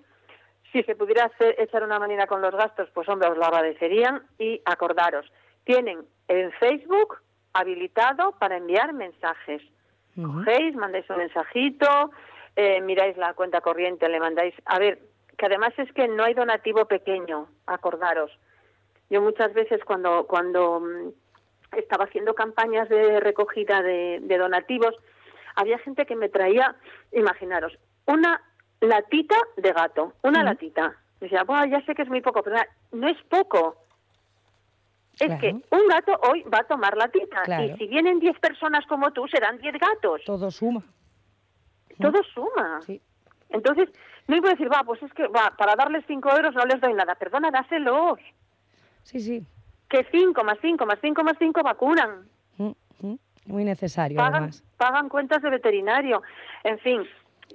[0.71, 4.23] Si se pudiera hacer, echar una manera con los gastos, pues hombre, os lo agradecerían.
[4.39, 5.31] Y acordaros,
[5.65, 7.17] tienen en Facebook
[7.53, 9.61] habilitado para enviar mensajes.
[10.15, 12.11] Cogéis, mandáis un mensajito,
[12.55, 14.53] eh, miráis la cuenta corriente, le mandáis.
[14.65, 14.99] A ver,
[15.37, 18.31] que además es que no hay donativo pequeño, acordaros.
[19.09, 21.09] Yo muchas veces cuando, cuando mm,
[21.77, 24.95] estaba haciendo campañas de recogida de, de donativos,
[25.55, 26.75] había gente que me traía,
[27.11, 28.41] imaginaros, una
[28.79, 30.95] latita de gato, una latita.
[31.19, 32.57] Decía, "Buah, ya sé que es muy poco, pero
[32.91, 33.84] no es poco.
[35.19, 35.39] Es Claro.
[35.41, 37.63] que un gato hoy va a tomar latita Claro.
[37.63, 40.21] y si vienen 10 personas como tú, serán 10 gatos.
[40.25, 40.81] Todo suma.
[42.01, 42.81] Todo suma.
[42.85, 43.01] Sí.
[43.49, 43.89] Entonces,
[44.27, 46.81] no iba a decir, va, pues es que va, para darles 5 euros no les
[46.81, 47.15] doy nada.
[47.15, 48.19] Perdona, dáselos.
[49.03, 49.45] Sí, sí.
[49.89, 52.27] Que 5 más 5 más 5 más 5 vacunan.
[52.57, 53.15] Mm, mm.
[53.45, 54.63] Muy necesario, Pagan, además.
[54.77, 56.23] pagan cuentas de veterinario.
[56.63, 57.03] En fin,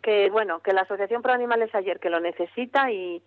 [0.03, 3.20] que bueno, que la Asociación Pro Animales ayer que lo necesita y,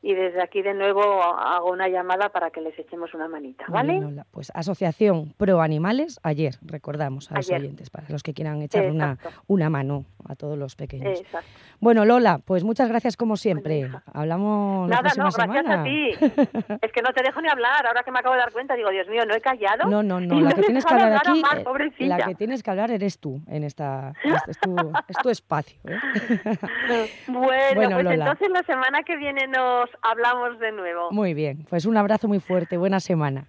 [0.00, 4.00] y desde aquí de nuevo hago una llamada para que les echemos una manita, ¿vale?
[4.30, 9.18] Pues Asociación Pro Animales, ayer, recordamos a los oyentes, para los que quieran echar una,
[9.46, 11.20] una mano a todos los pequeños.
[11.20, 11.48] Exacto.
[11.80, 13.90] Bueno, Lola, pues muchas gracias como siempre.
[14.12, 15.80] Hablamos la Nada, no, próxima gracias semana.
[15.80, 16.78] a ti.
[16.82, 17.86] Es que no te dejo ni hablar.
[17.86, 19.88] Ahora que me acabo de dar cuenta, digo, Dios mío, no he callado.
[19.88, 20.40] No, no, no.
[20.40, 21.58] La que tienes que hablar aquí, Mar,
[21.98, 24.76] eh, la que tienes que hablar eres tú en esta, este es tu,
[25.08, 25.78] es tu espacio.
[25.84, 25.96] ¿eh?
[27.28, 28.14] Bueno, Bueno, pues Lola.
[28.14, 31.10] entonces la semana que viene nos hablamos de nuevo.
[31.10, 33.48] Muy bien, pues un abrazo muy fuerte, buena semana.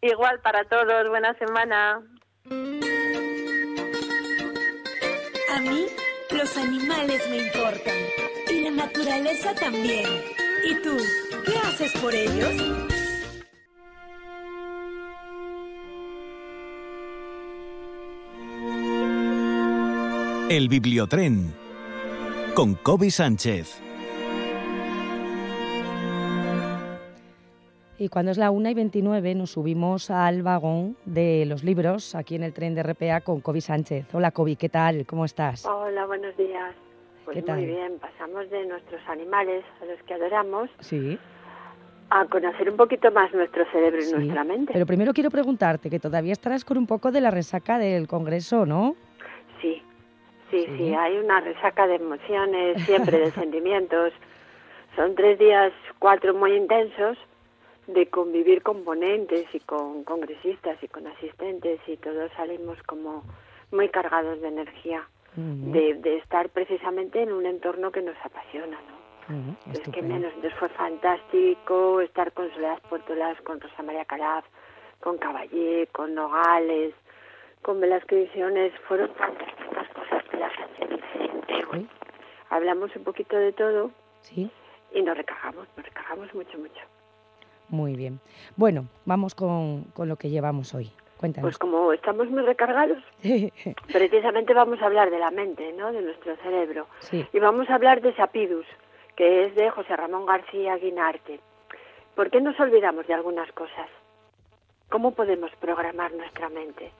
[0.00, 2.00] Igual para todos, buena semana.
[5.54, 5.86] A mí,
[6.30, 7.94] los animales me importan.
[8.50, 10.06] Y la naturaleza también.
[10.68, 10.96] ¿Y tú,
[11.46, 12.52] qué haces por ellos?
[20.50, 21.54] El Bibliotren.
[22.54, 23.83] Con Kobe Sánchez.
[27.96, 32.34] Y cuando es la 1 y 29 nos subimos al vagón de los libros aquí
[32.34, 34.12] en el tren de RPA con Kobe Sánchez.
[34.14, 35.06] Hola Kobe, ¿qué tal?
[35.06, 35.64] ¿Cómo estás?
[35.64, 36.74] Hola, buenos días.
[37.24, 37.58] Pues ¿Qué tal?
[37.58, 41.18] muy bien, pasamos de nuestros animales, a los que adoramos, Sí,
[42.10, 44.12] a conocer un poquito más nuestro cerebro y sí.
[44.12, 44.72] nuestra mente.
[44.74, 48.66] Pero primero quiero preguntarte que todavía estarás con un poco de la resaca del Congreso,
[48.66, 48.94] ¿no?
[49.62, 49.80] Sí,
[50.50, 50.76] sí, Sí.
[50.76, 54.12] sí, hay una resaca de emociones, siempre de sentimientos.
[54.96, 57.16] Son tres días, cuatro muy intensos
[57.86, 63.22] de convivir con ponentes y con congresistas y con asistentes y todos salimos como
[63.70, 69.04] muy cargados de energía, de, de estar precisamente en un entorno que nos apasiona, ¿no?
[69.72, 70.32] Es que menos.
[70.34, 74.44] Entonces fue fantástico estar con Soledad Puertolas, con Rosa María Calaf,
[75.00, 76.94] con Caballé, con Nogales,
[77.62, 78.72] con Velasco Ediciones.
[78.86, 81.66] Fueron fantásticas cosas de la Sánchez Vicente.
[81.72, 81.88] Uy,
[82.50, 84.50] Hablamos un poquito de todo sí,
[84.92, 86.80] y nos recargamos, nos recargamos mucho, mucho.
[87.68, 88.20] Muy bien.
[88.56, 90.84] Bueno, vamos con, con lo que llevamos hoy.
[90.86, 91.58] Pues Cuéntanos.
[91.58, 92.98] como estamos muy recargados,
[93.92, 95.90] precisamente vamos a hablar de la mente, ¿no?
[95.92, 96.86] De nuestro cerebro.
[97.00, 98.66] sí, Y vamos a hablar de Sapidus,
[99.16, 101.40] que es de José Ramón García Guinarte.
[102.14, 103.88] ¿Por qué nos olvidamos de algunas cosas?
[104.90, 106.90] ¿Cómo podemos programar nuestra mente?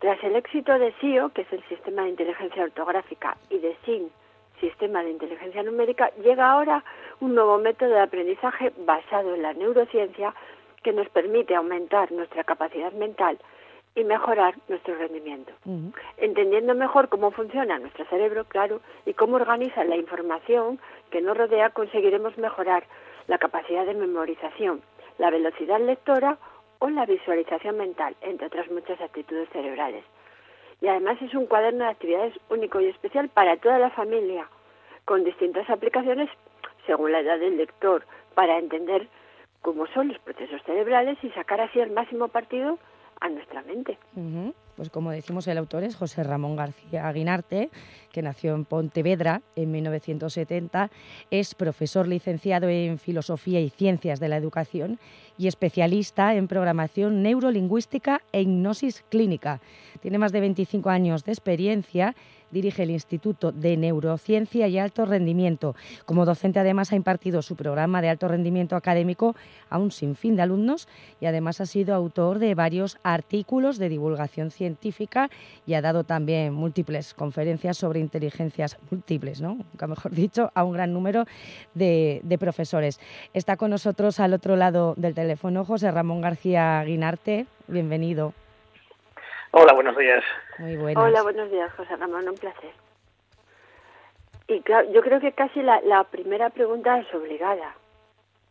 [0.00, 4.10] Tras el éxito de SIO, que es el Sistema de Inteligencia Ortográfica, y de SIN,
[4.64, 6.82] Sistema de Inteligencia Numérica, llega ahora
[7.20, 10.34] un nuevo método de aprendizaje basado en la neurociencia
[10.82, 13.38] que nos permite aumentar nuestra capacidad mental
[13.94, 15.52] y mejorar nuestro rendimiento
[16.16, 21.70] entendiendo mejor cómo funciona nuestro cerebro, claro, y cómo organiza la información que nos rodea,
[21.70, 22.84] conseguiremos mejorar
[23.26, 24.80] la capacidad de memorización,
[25.18, 26.38] la velocidad lectora
[26.78, 30.04] o la visualización mental, entre otras muchas actitudes cerebrales.
[30.80, 34.48] Y además es un cuaderno de actividades único y especial para toda la familia,
[35.04, 36.28] con distintas aplicaciones
[36.86, 39.08] según la edad del lector, para entender
[39.62, 42.78] cómo son los procesos cerebrales y sacar así el máximo partido
[43.20, 43.98] a nuestra mente.
[44.14, 44.54] ujú.
[44.76, 47.70] Pues como decimos, el autor es José Ramón García Aguinarte,
[48.10, 50.90] que nació en Pontevedra en 1970,
[51.30, 54.98] es profesor licenciado en Filosofía y Ciencias de la Educación
[55.38, 59.60] y especialista en programación neurolingüística e hipnosis clínica.
[60.00, 62.16] Tiene más de 25 años de experiencia
[62.54, 65.74] dirige el Instituto de Neurociencia y Alto Rendimiento.
[66.06, 69.34] Como docente además ha impartido su programa de alto rendimiento académico
[69.68, 70.88] a un sinfín de alumnos
[71.20, 75.28] y además ha sido autor de varios artículos de divulgación científica
[75.66, 79.56] y ha dado también múltiples conferencias sobre inteligencias múltiples, ¿no?
[79.56, 81.24] nunca mejor dicho, a un gran número
[81.74, 83.00] de, de profesores.
[83.34, 87.46] Está con nosotros al otro lado del teléfono José Ramón García Guinarte.
[87.66, 88.32] Bienvenido.
[89.56, 90.24] Hola, buenos días.
[90.58, 91.04] Muy buenos.
[91.04, 92.72] Hola, buenos días, José Ramón, un placer.
[94.48, 97.76] Y claro, yo creo que casi la, la primera pregunta es obligada.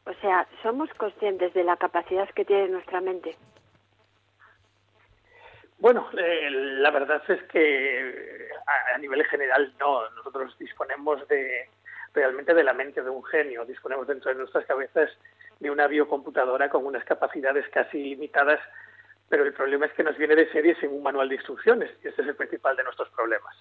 [0.05, 3.35] O sea, ¿somos conscientes de la capacidad que tiene nuestra mente?
[5.77, 10.09] Bueno, eh, la verdad es que a, a, nivel general no.
[10.11, 11.69] Nosotros disponemos de
[12.13, 13.65] realmente de la mente de un genio.
[13.65, 15.09] Disponemos dentro de nuestras cabezas
[15.59, 18.61] de una biocomputadora con unas capacidades casi ilimitadas
[19.33, 22.07] pero el problema es que nos viene de serie sin un manual de instrucciones y
[22.07, 23.55] ese es el principal de nuestros problemas.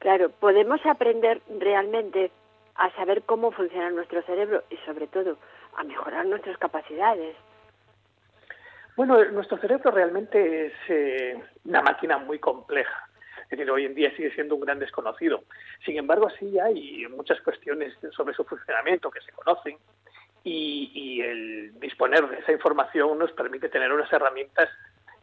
[0.00, 2.32] Claro, podemos aprender realmente
[2.74, 5.38] a saber cómo funciona nuestro cerebro y sobre todo
[5.76, 7.36] a mejorar nuestras capacidades.
[8.96, 13.08] Bueno, nuestro cerebro realmente es eh, una máquina muy compleja.
[13.42, 15.44] Es decir, hoy en día sigue siendo un gran desconocido.
[15.84, 19.78] Sin embargo, sí hay muchas cuestiones sobre su funcionamiento que se conocen
[20.44, 24.68] y, y, el disponer de esa información nos permite tener unas herramientas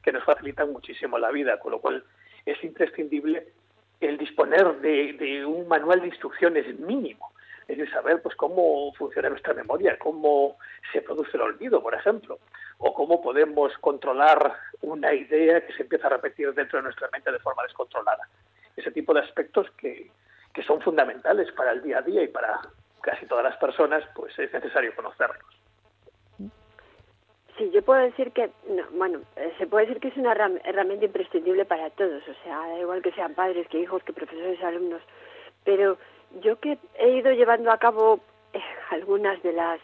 [0.03, 2.03] que nos facilitan muchísimo la vida, con lo cual
[2.45, 3.47] es imprescindible
[4.01, 7.31] el disponer de, un manual de instrucciones mínimo,
[7.67, 10.57] es decir, saber pues cómo funciona nuestra memoria, cómo
[10.91, 12.39] se produce el olvido, por ejemplo,
[12.77, 17.31] o cómo podemos controlar una idea que se empieza a repetir dentro de nuestra mente
[17.31, 18.27] de forma descontrolada.
[18.75, 20.11] Ese tipo de aspectos que,
[20.53, 22.61] que son fundamentales para el día a día y para
[23.05, 25.37] casi todas las personas, pues es necesario conocerlos.
[27.57, 31.05] Sí, yo puedo decir que, no, bueno, eh, se puede decir que es una herramienta
[31.05, 35.01] imprescindible para todos, o sea, da igual que sean padres, que hijos, que profesores, alumnos,
[35.63, 35.97] pero
[36.41, 38.19] yo que he ido llevando a cabo
[38.51, 39.79] eh, algunas de las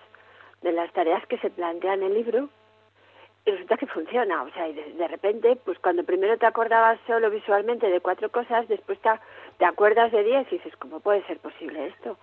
[0.62, 2.50] de las tareas que se plantean en el libro,
[3.46, 7.00] y resulta que funciona, o sea, y de, de, repente, pues cuando primero te acordabas
[7.08, 9.10] solo visualmente de cuatro cosas, después te,
[9.58, 12.18] te acuerdas de diez y dices, ¿cómo puede ser posible esto?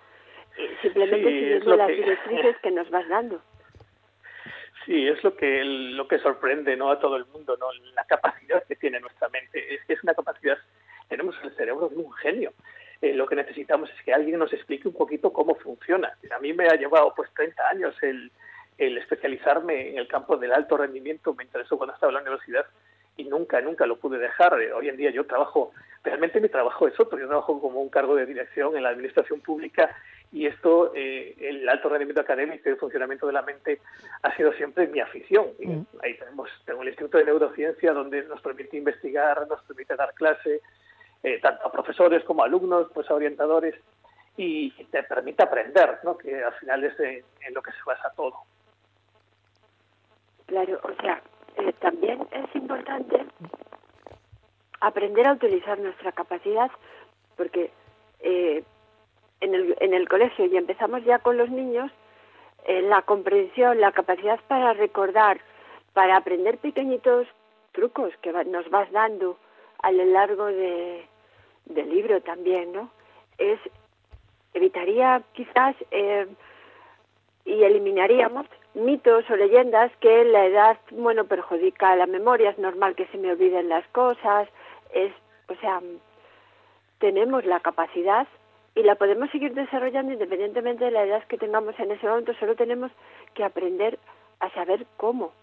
[0.81, 1.95] Simplemente sí, siguiendo las que...
[1.95, 3.41] directrices que nos vas dando.
[4.85, 8.63] Sí, es lo que lo que sorprende no a todo el mundo, no la capacidad
[8.63, 9.73] que tiene nuestra mente.
[9.73, 10.57] Es que es una capacidad,
[11.07, 12.53] tenemos el cerebro de un genio.
[13.01, 16.11] Eh, lo que necesitamos es que alguien nos explique un poquito cómo funciona.
[16.35, 18.31] A mí me ha llevado pues 30 años el,
[18.77, 22.65] el especializarme en el campo del alto rendimiento, me interesó cuando estaba en la universidad
[23.17, 24.53] y nunca, nunca lo pude dejar.
[24.53, 25.71] Hoy en día yo trabajo,
[26.03, 29.41] realmente mi trabajo es otro, yo trabajo como un cargo de dirección en la administración
[29.41, 29.95] pública
[30.31, 33.81] y esto, eh, el alto rendimiento académico y el funcionamiento de la mente
[34.21, 35.47] ha sido siempre mi afición.
[35.57, 35.85] Y mm.
[36.03, 40.61] ahí tenemos, tengo el Instituto de Neurociencia donde nos permite investigar, nos permite dar clase,
[41.23, 43.75] eh, tanto a profesores como a alumnos, pues a orientadores,
[44.37, 46.17] y, te permite aprender, ¿no?
[46.17, 48.35] que al final es de, en lo que se basa todo.
[50.45, 51.21] Claro, o sea,
[51.57, 53.25] eh, también es importante
[54.79, 56.71] aprender a utilizar nuestra capacidad
[57.35, 57.71] porque
[58.21, 58.63] eh,
[59.41, 61.91] en el, en el colegio y empezamos ya con los niños,
[62.65, 65.39] eh, la comprensión, la capacidad para recordar,
[65.93, 67.27] para aprender pequeñitos
[67.71, 69.37] trucos que va, nos vas dando
[69.81, 71.05] a lo largo de,
[71.65, 72.89] del libro también, ¿no?
[73.37, 73.59] Es
[74.53, 76.27] evitaría quizás eh,
[77.45, 83.07] y eliminaríamos mitos o leyendas que la edad, bueno, perjudica la memoria, es normal que
[83.07, 84.47] se me olviden las cosas,
[84.93, 85.11] es,
[85.47, 85.81] o sea,
[86.99, 88.27] tenemos la capacidad
[88.79, 92.55] y la podemos seguir desarrollando independientemente de la edad que tengamos en ese momento, solo
[92.55, 92.91] tenemos
[93.33, 93.99] que aprender
[94.39, 95.33] a saber cómo.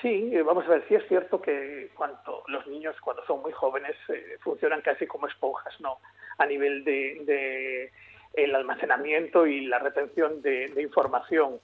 [0.00, 3.94] Sí, vamos a ver, sí es cierto que cuando los niños cuando son muy jóvenes
[4.08, 5.98] eh, funcionan casi como esponjas, ¿no?
[6.38, 7.92] A nivel de, de
[8.34, 11.60] el almacenamiento y la retención de, información.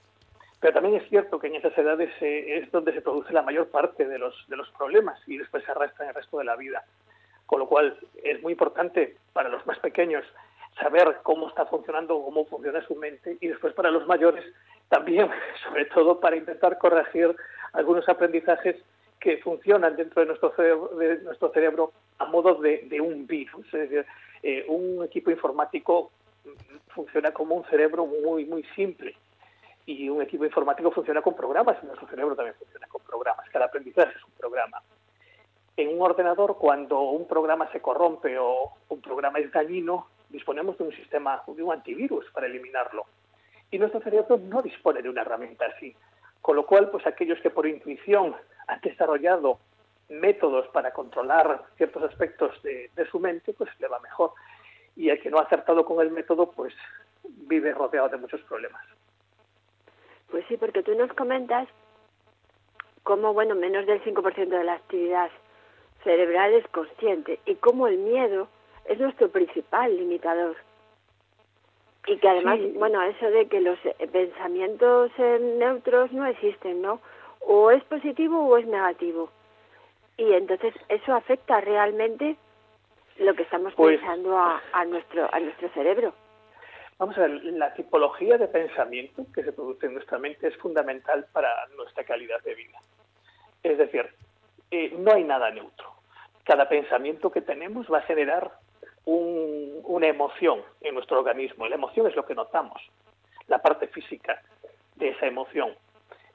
[0.61, 3.67] Pero también es cierto que en esas edades eh, es donde se produce la mayor
[3.67, 6.85] parte de los, de los problemas y después se arrastra el resto de la vida.
[7.49, 10.23] Con lo cual es muy importante para los más pequeños
[10.79, 14.45] saber cómo está funcionando, cómo funciona su mente y después para los mayores
[14.87, 15.27] también,
[15.63, 17.35] sobre todo para intentar corregir
[17.73, 18.75] algunos aprendizajes
[19.19, 23.65] que funcionan dentro de nuestro cerebro, de nuestro cerebro a modo de, de un virus.
[23.73, 24.05] Es decir,
[24.43, 26.11] eh, un equipo informático
[26.89, 29.15] funciona como un cerebro muy, muy simple
[29.87, 33.49] y un equipo informático funciona con programas y nuestro cerebro también funciona con programas.
[33.49, 34.79] Cada aprendizaje es un programa.
[35.79, 40.83] En un ordenador, cuando un programa se corrompe o un programa es dañino, disponemos de
[40.83, 43.05] un sistema, de un antivirus para eliminarlo.
[43.71, 45.95] Y nuestro cerebro no dispone de una herramienta así.
[46.41, 48.35] Con lo cual, pues aquellos que por intuición
[48.67, 49.59] han desarrollado
[50.09, 54.33] métodos para controlar ciertos aspectos de, su mente, pues le va mejor.
[54.97, 56.73] Y el que no ha acertado con el método, pues
[57.23, 58.83] vive rodeado de muchos problemas.
[60.29, 61.69] Pues sí, porque tú nos comentas
[63.03, 65.31] cómo, bueno, menos del 5% de la actividad
[66.03, 68.47] cerebral es consciente y cómo el miedo
[68.85, 70.55] es nuestro principal limitador.
[72.07, 76.99] Y que además, bueno, eso de que los eh, pensamientos neutros no existen, ¿no?
[77.41, 79.29] O es positivo o es negativo.
[80.17, 82.35] Y entonces eso afecta realmente
[83.17, 86.13] lo que estamos Pues- pensando a, a nuestro a nuestro cerebro.
[86.97, 91.25] Vamos a ver, la tipología de pensamiento que se produce en nuestra mente es fundamental
[91.31, 92.77] para nuestra calidad de vida.
[93.63, 94.09] Es decir,
[94.71, 95.91] eh, no hay nada neutro.
[96.43, 98.51] Cada pensamiento que tenemos va a generar
[99.05, 101.67] un- una emoción en nuestro organismo.
[101.67, 102.81] La emoción es lo que notamos,
[103.47, 104.41] la parte física
[104.95, 105.73] de esa emoción.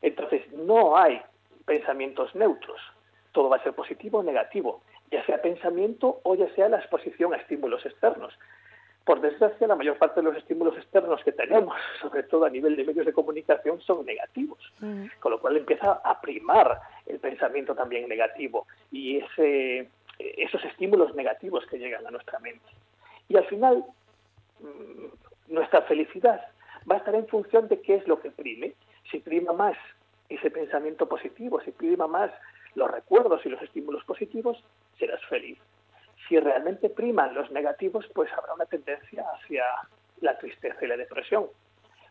[0.03, 1.20] Entonces, no hay
[1.66, 2.81] pensamientos neutros.
[3.33, 7.35] Todo va a ser positivo o negativo, ya sea pensamiento o ya sea la exposición
[7.35, 8.37] a estímulos externos.
[9.05, 12.75] Por desgracia, la mayor parte de los estímulos externos que tenemos, sobre todo a nivel
[12.77, 14.59] de medios de comunicación, son negativos,
[15.21, 19.88] con lo cual empieza a primar el pensamiento también negativo y ese,
[20.19, 22.67] esos estímulos negativos que llegan a nuestra mente.
[23.29, 23.85] Y al final,
[24.61, 26.40] mm, nuestra felicidad
[26.90, 28.75] va a estar en función de qué es lo que prime.
[29.11, 29.77] Si prima más
[30.29, 32.31] ese pensamiento positivo, si prima más
[32.75, 34.62] los recuerdos y los estímulos positivos,
[34.99, 35.59] serás feliz.
[36.29, 39.65] Si realmente priman los negativos, pues habrá una tendencia hacia
[40.21, 41.47] la tristeza y la depresión.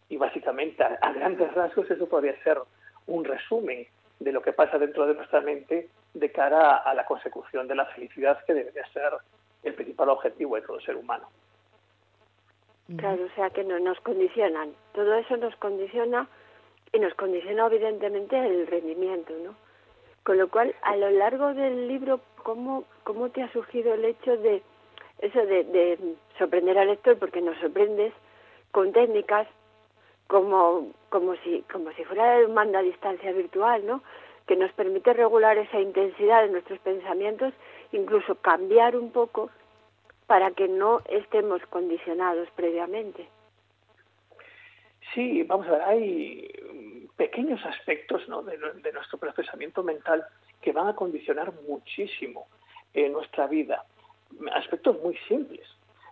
[0.10, 2.60] Y básicamente, a, a grandes rasgos, eso podría ser
[3.08, 3.88] un resumen
[4.19, 7.86] de lo que pasa dentro de nuestra mente de cara a la consecución de la
[7.88, 9.12] felicidad, que debería ser
[9.63, 11.28] el principal objetivo de todo ser humano.
[12.97, 14.73] Claro, o sea que no nos condicionan.
[14.93, 16.28] Todo eso nos condiciona
[16.91, 19.56] y nos condiciona evidentemente el rendimiento, ¿no?
[20.23, 24.38] Con lo cual, a lo largo del libro, ¿cómo, cómo te ha surgido el hecho
[24.38, 24.62] de
[25.19, 27.17] eso de, de sorprender al lector?
[27.17, 28.13] Porque nos sorprendes
[28.71, 29.47] con técnicas
[30.27, 34.01] como, como, si, como si fuera un mando a distancia virtual, ¿no?
[34.47, 37.53] Que nos permite regular esa intensidad de nuestros pensamientos,
[37.91, 39.49] incluso cambiar un poco
[40.25, 43.27] para que no estemos condicionados previamente.
[45.13, 46.51] Sí, vamos a ver, hay
[47.15, 50.26] pequeños aspectos de nuestro procesamiento mental
[50.62, 52.47] que van a condicionar muchísimo
[52.93, 53.86] eh, nuestra vida.
[54.54, 55.65] Aspectos muy simples.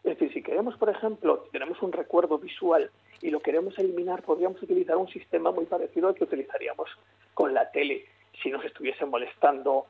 [0.04, 2.90] Es decir, si queremos, por ejemplo, tenemos un recuerdo visual
[3.22, 6.90] y lo queremos eliminar, podríamos utilizar un sistema muy parecido al que utilizaríamos
[7.34, 8.06] con la tele
[8.42, 9.86] si nos estuviese molestando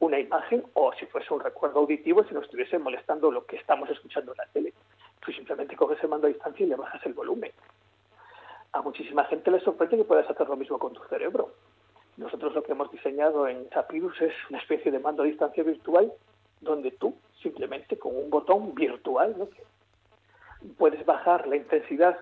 [0.00, 3.88] una imagen o si fuese un recuerdo auditivo si nos estuviese molestando lo que estamos
[3.88, 4.74] escuchando en la tele.
[5.20, 7.52] Tú simplemente coges el mando a distancia y le bajas el volumen.
[8.74, 11.52] A muchísima gente le sorprende que puedas hacer lo mismo con tu cerebro.
[12.16, 16.12] Nosotros lo que hemos diseñado en Sapirus es una especie de mando a distancia virtual
[16.60, 19.48] donde tú simplemente con un botón virtual
[20.76, 22.18] puedes bajar la intensidad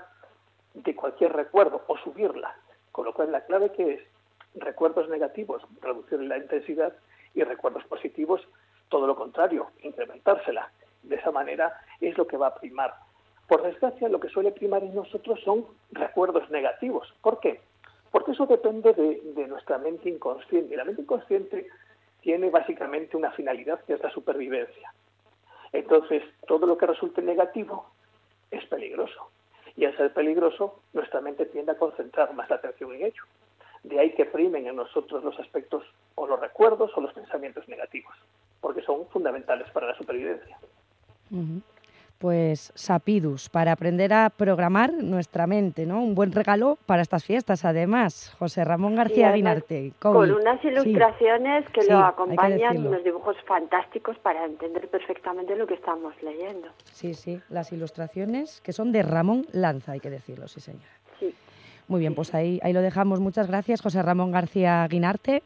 [0.75, 2.55] de cualquier recuerdo o subirla.
[2.91, 4.01] Con lo cual la clave que es
[4.55, 6.93] recuerdos negativos, reducir la intensidad
[7.35, 8.47] y recuerdos positivos,
[8.91, 10.71] todo lo contrario, incrementársela.
[11.03, 12.93] De esa manera es lo que va a primar.
[13.53, 17.13] Por desgracia, lo que suele primar en nosotros son recuerdos negativos.
[17.21, 17.61] ¿Por qué?
[18.11, 20.73] Porque eso depende de, nuestra mente inconsciente.
[20.73, 21.69] Y la mente inconsciente
[22.23, 24.95] tiene básicamente una finalidad que es la supervivencia.
[25.71, 27.91] Entonces, todo lo que resulte negativo
[28.51, 29.29] es peligroso.
[29.77, 33.25] Y al ser peligroso, nuestra mente tiende a concentrar más la atención en ello.
[33.83, 35.85] De ahí que primen en nosotros los aspectos
[36.15, 38.15] o los recuerdos o los pensamientos negativos,
[38.63, 40.57] porque son fundamentales para la supervivencia.
[42.27, 46.01] Pues Sapidus, para aprender a programar nuestra mente, ¿no?
[46.01, 48.33] Un buen regalo para estas fiestas, además.
[48.39, 49.93] José Ramón García además, Guinarte.
[49.99, 50.69] Con unas Sí.
[50.69, 56.15] ilustraciones que Sí, lo que acompañan, unos dibujos fantásticos para entender perfectamente lo que estamos
[56.23, 56.69] leyendo.
[56.93, 60.87] Sí, sí, las ilustraciones que son de Ramón Lanza, hay que decirlo, sí, señora.
[61.19, 61.35] Sí.
[61.89, 63.19] Muy bien, pues ahí, ahí lo dejamos.
[63.19, 65.43] Muchas gracias, José Ramón García Guinarte.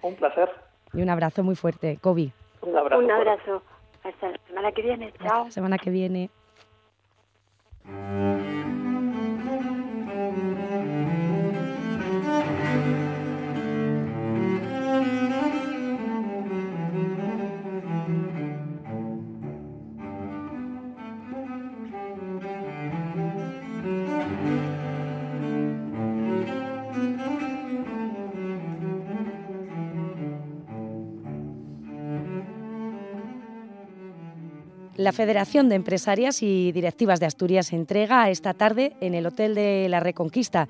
[0.00, 0.48] Un placer.
[0.92, 1.98] Y un abrazo muy fuerte.
[2.00, 2.30] Kobe,
[2.62, 3.00] Un abrazo.
[3.00, 3.62] Un por- abrazo.
[4.04, 5.12] Hasta la semana que viene.
[5.22, 5.44] Chao.
[5.44, 6.30] la semana que viene.
[34.96, 39.88] La Federación de Empresarias y Directivas de Asturias entrega esta tarde en el Hotel de
[39.88, 40.68] la Reconquista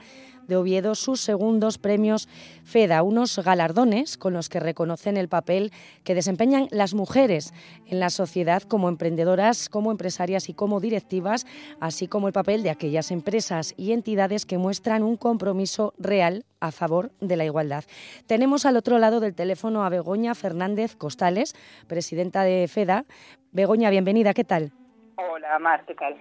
[0.49, 2.27] de Oviedo sus segundos premios
[2.65, 5.73] FEDA, unos galardones con los que reconocen el papel
[6.05, 7.53] que desempeñan las mujeres
[7.87, 11.47] en la sociedad como emprendedoras, como empresarias y como directivas,
[11.79, 16.73] así como el papel de aquellas empresas y entidades que muestran un compromiso real a
[16.73, 17.85] favor de la igualdad.
[18.27, 21.55] Tenemos al otro lado del teléfono a Begoña Fernández Costales,
[21.87, 23.05] presidenta de FEDA.
[23.53, 24.73] Begoña, bienvenida, ¿qué tal?
[25.17, 26.17] Hola, Mar, ¿qué tal?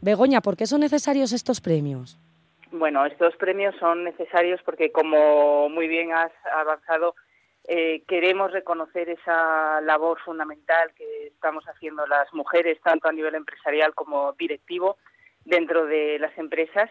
[0.00, 2.18] Begoña, ¿por qué son necesarios estos premios?
[2.72, 7.14] Bueno, estos premios son necesarios porque, como muy bien has avanzado,
[7.68, 13.94] eh, queremos reconocer esa labor fundamental que estamos haciendo las mujeres, tanto a nivel empresarial
[13.94, 14.96] como directivo,
[15.44, 16.90] dentro de las empresas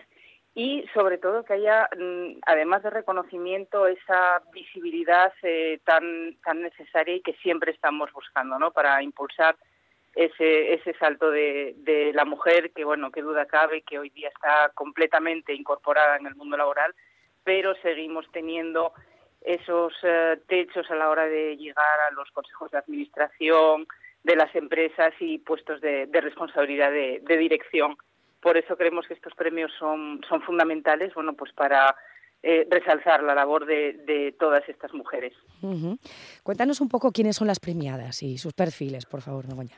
[0.56, 7.16] y, sobre todo, que haya, mm, además de reconocimiento, esa visibilidad eh, tan, tan necesaria
[7.16, 8.72] y que siempre estamos buscando, ¿no?
[8.72, 9.56] Para impulsar
[10.16, 14.30] ese, ese salto de, de la mujer, que bueno, que duda cabe, que hoy día
[14.30, 16.94] está completamente incorporada en el mundo laboral,
[17.44, 18.94] pero seguimos teniendo
[19.44, 23.88] esos eh, techos a la hora de llegar a los consejos de administración
[24.24, 27.98] de las empresas y puestos de, responsabilidad de, dirección.
[28.44, 31.96] Por eso creemos que estos premios son, son fundamentales, bueno, pues para
[32.44, 35.34] eh, resaltar la labor de, de, todas estas mujeres.
[36.44, 39.78] Cuéntanos un poco quiénes son las premiadas y sus perfiles, por favor, Nogoña.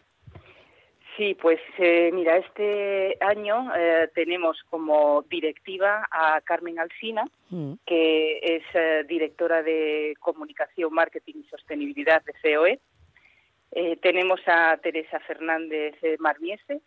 [1.16, 7.74] Sí, pues eh, mira, este año eh, tenemos como directiva a Carmen Alsina, mm.
[7.86, 12.80] que es eh, directora de Comunicación, Marketing y Sostenibilidad de COE.
[14.02, 16.82] tenemos a Teresa Fernández Marmiese,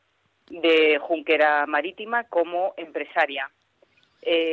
[0.50, 3.50] de Junquera Marítima, como empresaria.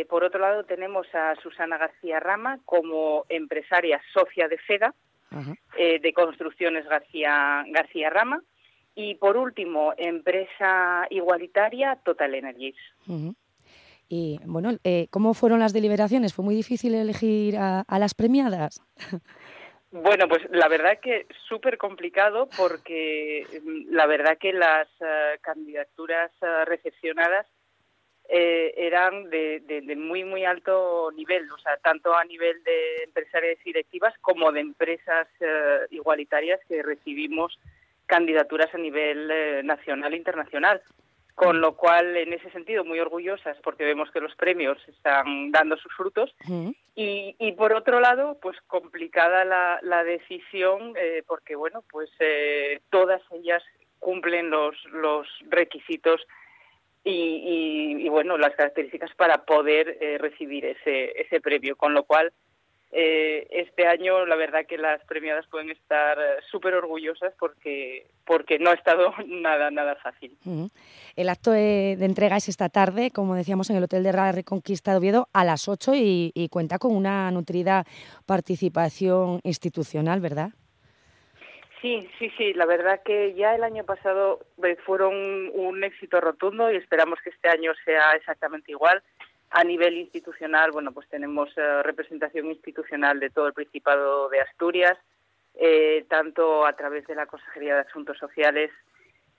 [0.10, 4.94] por otro lado, tenemos a Susana García Rama como empresaria socia de FEDA,
[5.78, 8.42] de Construcciones García, García Rama
[8.96, 12.78] y por último, empresa igualitaria Total Energies.
[14.08, 16.34] Y bueno, eh, ¿cómo fueron las deliberaciones?
[16.34, 18.82] ¿Fue muy difícil elegir a, las premiadas?
[19.98, 26.32] Bueno, pues la verdad que súper complicado porque mm, la verdad que las eh, candidaturas
[26.42, 27.48] uh, recepcionadas
[28.28, 34.14] eh, eran de, muy, muy alto nivel, o sea, tanto a nivel de empresarias directivas
[34.20, 35.28] como de empresas
[35.92, 37.58] igualitarias que recibimos
[38.06, 40.82] candidaturas a nivel eh, nacional e internacional.
[41.36, 45.76] Con lo cual, en ese sentido, muy orgullosas porque vemos que los premios están dando
[45.78, 46.34] sus frutos.
[46.96, 52.80] y, y, por otro lado, pues complicada la, la decisión eh, porque, bueno, pues eh,
[52.90, 53.62] todas ellas
[54.00, 56.26] cumplen los, los requisitos
[57.04, 61.76] y, y, bueno, las características para poder recibir ese, ese premio.
[61.76, 62.32] Con lo cual,
[62.98, 68.58] eh, este año la verdad que las premiadas pueden estar eh, súper orgullosas porque, porque
[68.58, 70.38] no ha estado nada, nada fácil.
[71.18, 74.92] El acto de, entrega es esta tarde, como decíamos, en el Hotel de la Reconquista
[74.92, 77.84] de Oviedo a las 8 y, y cuenta con una nutrida
[78.26, 80.52] participación institucional, ¿verdad?
[81.86, 82.52] Sí, sí, sí.
[82.54, 85.14] La verdad que ya el año pasado eh, fueron
[85.54, 89.04] un éxito rotundo y esperamos que este año sea exactamente igual.
[89.58, 94.98] A nivel institucional, bueno, pues tenemos eh, representación institucional de todo el Principado de Asturias,
[95.54, 98.70] eh, tanto a través de la Consejería de Asuntos Sociales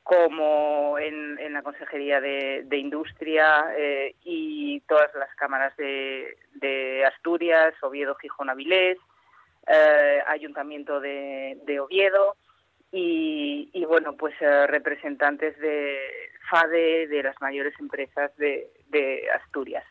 [0.03, 8.49] como en, la Consejería de, Industria eh, y todas las cámaras de, Asturias, Oviedo, Gijón,
[8.49, 8.97] Avilés,
[10.29, 12.37] Ayuntamiento de, Oviedo
[12.91, 15.99] y, y, bueno, pues representantes de
[16.49, 19.85] FADE, de las mayores empresas de Asturias.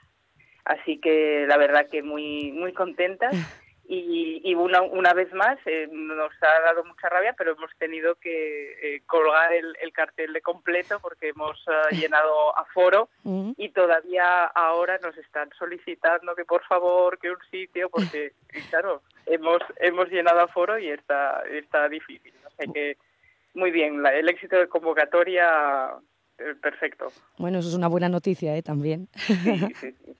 [0.65, 3.33] Así que la verdad que muy, muy contentas.
[3.87, 8.15] Y, y una, una, vez más eh, nos ha dado mucha rabia, pero hemos tenido
[8.15, 13.51] que eh, colgar el, el, cartel de completo porque hemos uh, llenado aforo mm.
[13.57, 18.33] y todavía ahora nos están solicitando que por favor que un sitio porque
[18.71, 22.33] claro hemos hemos llenado aforo y está está difícil.
[22.57, 22.97] O que
[23.53, 26.14] muy bien, el éxito de convocatoria eh,
[26.61, 27.07] perfecto.
[27.37, 28.61] Bueno, eso es una buena noticia ¿eh?
[28.63, 29.07] también.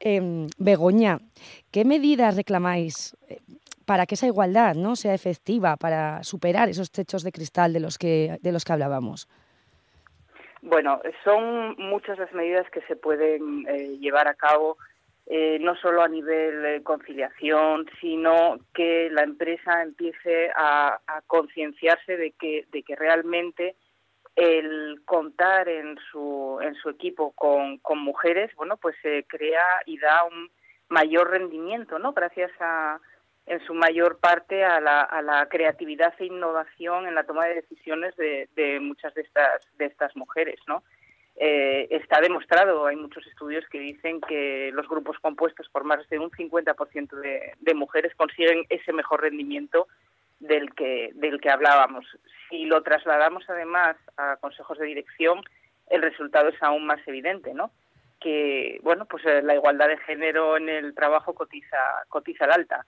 [0.00, 1.18] Em, Begoña,
[1.72, 3.38] ¿qué medidas reclamáis eh,
[3.86, 7.98] para que esa igualdad no sea efectiva, para superar esos techos de cristal de los
[7.98, 9.28] que, de los que hablábamos?
[10.62, 14.78] Bueno, son muchas las medidas que se pueden eh, llevar a cabo,
[15.26, 22.32] eh, no solo a nivel conciliación, sino que la empresa empiece a, a concienciarse de
[22.32, 23.74] que, de que realmente
[24.36, 29.98] el contar en su, en su equipo con, con mujeres, bueno, pues se crea y
[29.98, 30.50] da un
[30.88, 32.12] mayor rendimiento, ¿no?
[32.12, 33.00] Gracias a,
[33.46, 37.54] en su mayor parte a la, a la creatividad e innovación en la toma de
[37.54, 40.82] decisiones de, de muchas de estas, de estas mujeres, ¿no?
[41.36, 46.18] Eh, está demostrado, hay muchos estudios que dicen que los grupos compuestos por más de
[46.18, 49.88] un 50% de, de mujeres consiguen ese mejor rendimiento
[50.46, 52.04] del que, del que hablábamos.
[52.48, 55.40] Si lo trasladamos además a consejos de dirección,
[55.88, 57.70] el resultado es aún más evidente, ¿no?
[58.20, 61.78] Que, bueno, pues eh, la igualdad de género en el trabajo cotiza,
[62.08, 62.86] cotiza al alta.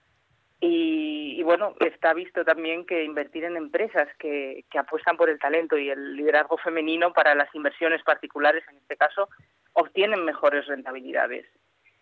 [0.59, 5.37] Y, y, bueno, está visto también que invertir en empresas que, que, apuestan por el
[5.37, 9.29] talento y el liderazgo femenino para las inversiones particulares, en este caso,
[9.73, 11.45] obtienen mejores rentabilidades.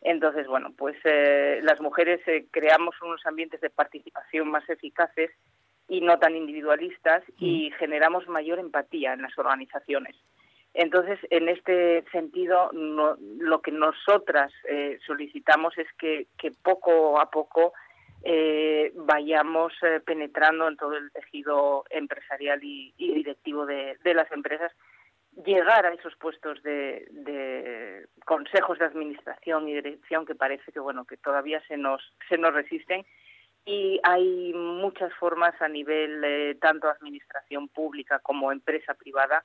[0.05, 5.31] Entonces, bueno, pues eh, las mujeres eh, creamos unos ambientes de participación más eficaces
[5.87, 10.15] y no tan individualistas y generamos mayor empatía en las organizaciones.
[10.75, 17.31] Entonces, en este sentido, no, lo que nosotras eh, solicitamos es que, que, poco a
[17.31, 17.73] poco
[18.23, 24.31] eh, vayamos eh, penetrando en todo el tejido empresarial y, y directivo de, de, las
[24.31, 24.71] empresas,
[25.43, 31.17] llegar a esos puestos de, consejos de administración y dirección que parece que bueno que
[31.17, 33.05] todavía se nos se nos resisten.
[33.67, 39.43] Y hay muchas formas a nivel eh, tanto administración pública como empresa privada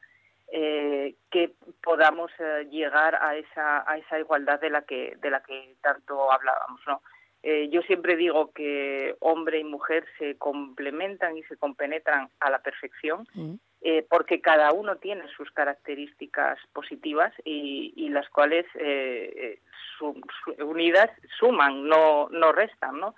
[0.53, 5.41] eh, que podamos eh, llegar a esa a esa igualdad de la que de la
[5.43, 7.01] que tanto hablábamos no
[7.43, 12.59] eh, yo siempre digo que hombre y mujer se complementan y se compenetran a la
[12.59, 13.26] perfección.
[13.34, 13.55] Mm.
[13.83, 19.59] Eh, porque cada uno tiene sus características positivas y, y las cuales eh,
[19.99, 23.14] su, su, unidas suman no no restan no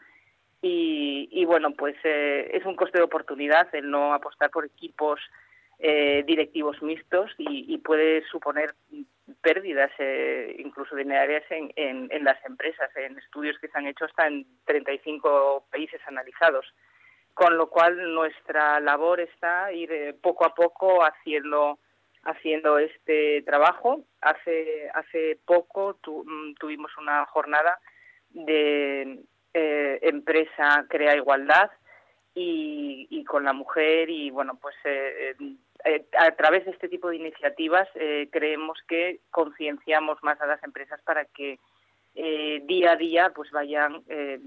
[0.60, 5.20] y, y bueno pues eh, es un coste de oportunidad el no apostar por equipos
[5.84, 8.72] eh, directivos mixtos y, y, puede suponer
[9.40, 14.04] pérdidas eh, incluso dinerarias en, en, en, las empresas, en estudios que se han hecho
[14.04, 16.72] hasta en 35 países analizados.
[17.34, 21.78] Con lo cual nuestra labor está ir eh, poco a poco haciendo
[22.24, 24.04] haciendo este trabajo.
[24.20, 27.78] Hace hace poco tu, mm, tuvimos una jornada
[28.30, 29.20] de
[29.54, 31.70] eh, empresa crea igualdad
[32.34, 35.34] y, y, con la mujer y bueno pues eh,
[35.84, 40.62] eh, a través de este tipo de iniciativas eh, creemos que concienciamos más a las
[40.62, 41.58] empresas para que
[42.14, 44.40] eh, día a día pues vayan eh,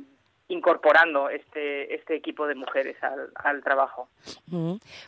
[0.47, 4.09] incorporando este, este equipo de mujeres al, al trabajo.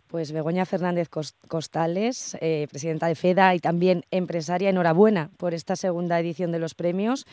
[0.07, 1.09] Pues Begoña Fernández
[1.47, 6.73] Costales, eh, presidenta de FEDA y también empresaria, enhorabuena por esta segunda edición de los
[6.73, 7.25] premios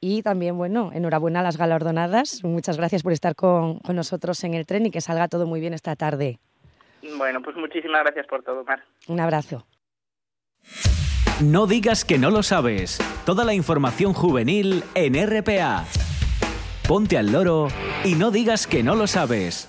[0.00, 2.44] y también, bueno, enhorabuena a las galardonadas.
[2.44, 5.60] Muchas gracias por estar con, con nosotros en el tren y que salga todo muy
[5.60, 6.38] bien esta tarde.
[7.16, 8.84] Bueno, pues muchísimas gracias por todo, Mar.
[9.08, 9.66] Un abrazo.
[11.40, 12.98] No digas que no lo sabes.
[13.24, 15.84] Toda la información juvenil en RPA.
[16.88, 17.68] Ponte al loro
[18.02, 19.68] y no digas que no lo sabes.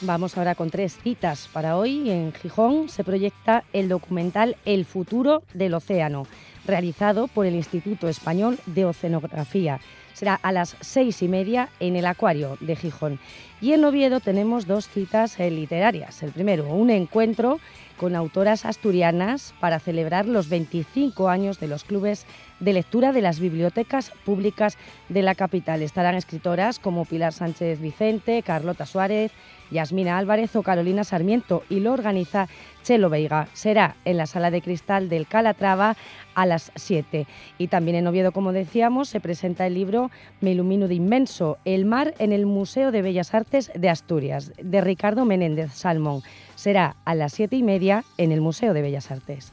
[0.00, 2.10] Vamos ahora con tres citas para hoy.
[2.10, 6.26] En Gijón se proyecta el documental El futuro del océano,
[6.66, 9.80] realizado por el Instituto Español de Oceanografía
[10.14, 13.18] será a las seis y media en el Acuario de Gijón.
[13.60, 16.22] Y en Oviedo tenemos dos citas eh, literarias.
[16.22, 17.60] El primero, un encuentro
[17.96, 22.26] con autoras asturianas para celebrar los 25 años de los clubes
[22.58, 24.76] de lectura de las bibliotecas públicas
[25.08, 25.82] de la capital.
[25.82, 29.30] Estarán escritoras como Pilar Sánchez Vicente, Carlota Suárez,
[29.72, 32.48] Yasmina Álvarez o Carolina Sarmiento y lo organiza
[32.82, 33.48] Chelo Veiga.
[33.52, 35.96] Será en la sala de cristal del Calatrava
[36.34, 37.26] a las 7.
[37.58, 40.10] Y también en Oviedo, como decíamos, se presenta el libro
[40.40, 44.80] Me ilumino de inmenso, el mar en el Museo de Bellas Artes de Asturias, de
[44.80, 46.22] Ricardo Menéndez Salmón.
[46.54, 49.52] Será a las 7 y media en el Museo de Bellas Artes.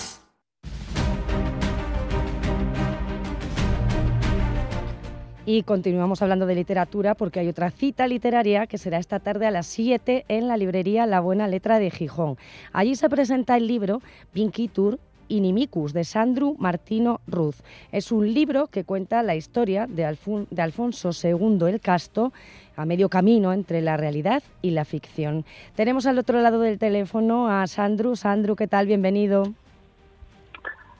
[5.53, 9.51] Y continuamos hablando de literatura porque hay otra cita literaria que será esta tarde a
[9.51, 12.37] las 7 en la librería La Buena Letra de Gijón.
[12.71, 14.97] Allí se presenta el libro Pinky Tour
[15.27, 17.63] Inimicus de Sandro Martino Ruz.
[17.91, 22.31] Es un libro que cuenta la historia de, Alfon de Alfonso II el Casto
[22.77, 25.43] a medio camino entre la realidad y la ficción.
[25.75, 28.15] Tenemos al otro lado del teléfono a Sandro.
[28.15, 28.87] Sandro, ¿qué tal?
[28.87, 29.51] Bienvenido.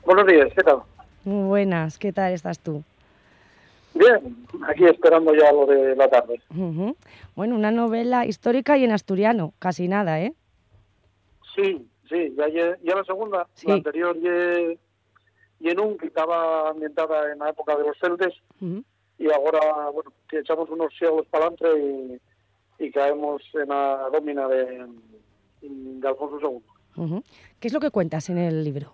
[0.04, 0.80] Buenos días, ¿qué tal?
[1.24, 2.84] Muy buenas, ¿qué tal estás tú?
[3.94, 6.40] Bien, aquí esperando ya lo de la tarde.
[6.50, 6.96] Uh -huh.
[7.36, 10.32] Bueno, una novela histórica y en asturiano, casi nada, ¿eh?
[11.54, 13.66] Sí, sí, ya, ya la segunda, Sí.
[13.68, 18.34] la anterior y en un que estaba ambientada en la época de los celtes
[19.18, 22.18] y ahora, bueno, que echamos unos ciegos para adelante
[22.78, 24.86] y, y caemos en la domina de,
[25.60, 26.38] de Alfonso
[26.96, 27.22] II.
[27.60, 28.92] ¿Qué es lo que cuentas en el libro?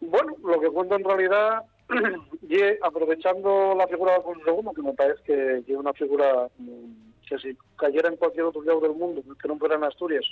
[0.00, 1.62] Bueno, lo que cuento en realidad,
[2.48, 7.12] y aprovechando la figura de Alfonso II, que me parece que es una figura mm,
[7.28, 10.24] que si cayera en cualquier otro lado del mundo, que no fuera en Asturias,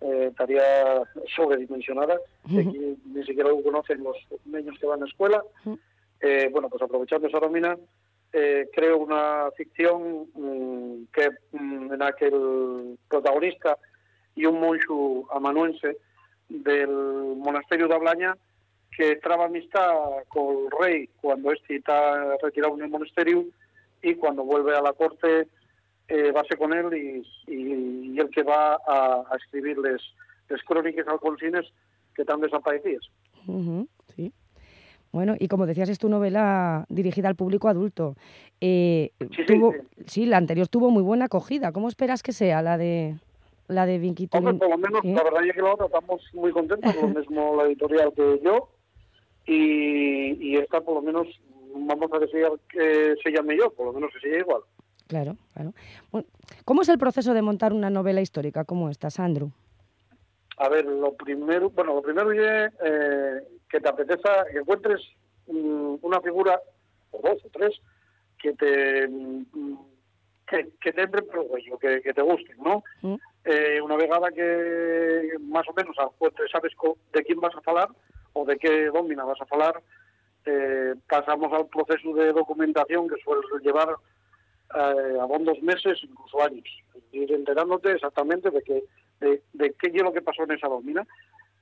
[0.00, 1.02] eh, estaría
[1.34, 5.42] sobredimensionada, que aquí ni siquiera lo conocen los niños que van a escuela.
[6.20, 7.76] Eh, bueno, pues aprovechando esa domina,
[8.32, 13.78] eh, creo una ficción mm, que mm, en la que el protagonista
[14.34, 15.96] y un monju amanuense
[16.48, 16.90] del
[17.36, 18.36] monasterio de Ablaña
[18.96, 19.92] que traba amistad
[20.28, 23.44] con el rey cuando este está retirado en el monasterio
[24.02, 25.48] y cuando vuelve a la corte
[26.08, 30.00] eh, base con él y, y, y el que va a, a escribirles
[30.50, 31.66] les crónicas alfonsines
[32.14, 33.02] que están desaparecidas.
[33.46, 34.32] Ujú, Sí.
[35.12, 38.16] Bueno, y como decías, es tu novela dirigida al público adulto.
[38.60, 39.78] Eh, sí, tuvo, sí.
[40.06, 41.70] sí, la anterior tuvo muy buena acogida.
[41.72, 43.14] ¿Cómo esperas que sea la de
[43.68, 45.12] la de Vinky Hombre, por lo menos, Sí.
[45.14, 48.68] la verdad es que la otra estamos muy contentos, lo mismo la editorial que yo,
[49.46, 51.26] y, y esta por lo menos,
[51.74, 54.62] vamos a decir que se llame yo, por lo menos que se llame igual.
[55.06, 55.72] Claro, claro.
[56.10, 56.26] Bueno,
[56.64, 59.50] ¿Cómo es el proceso de montar una novela histórica como esta, Sandro?
[60.56, 65.00] A ver, lo primero, bueno, lo primero es eh, que te apeteza, que encuentres
[65.48, 66.58] mm, una figura,
[67.10, 67.78] o dos o tres,
[68.40, 69.42] que te mm,
[70.46, 72.82] que, que te entren por el cuello, que, que te gusten, ¿no?
[73.02, 73.14] Mm.
[73.46, 77.88] Eh, una vegada que más o menos sabes co- de quién vas a hablar
[78.34, 79.82] o de qué domina vas a hablar,
[80.46, 83.88] eh, pasamos al proceso de documentación que suele llevar
[84.74, 86.64] eh, a dos meses, incluso años,
[87.12, 88.84] ir enterándote exactamente de qué
[89.20, 89.42] de,
[89.80, 91.06] qué es lo que pasó en esa domina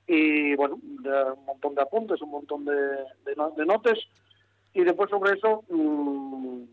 [0.05, 3.97] y bueno, de un montón de apuntes, un montón de, de, no- de notas
[4.73, 6.63] y después sobre eso mm,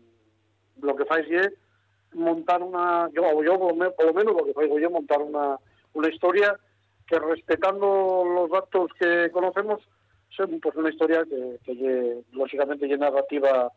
[0.81, 1.53] lo que fais es
[2.13, 5.57] montar una, yo, yo por lo, menos lo que yo montar una,
[5.93, 6.59] una historia
[7.11, 9.81] que respetando los datos que conocemos
[10.35, 13.69] sea pues una historia que, que lógicamente es narrativa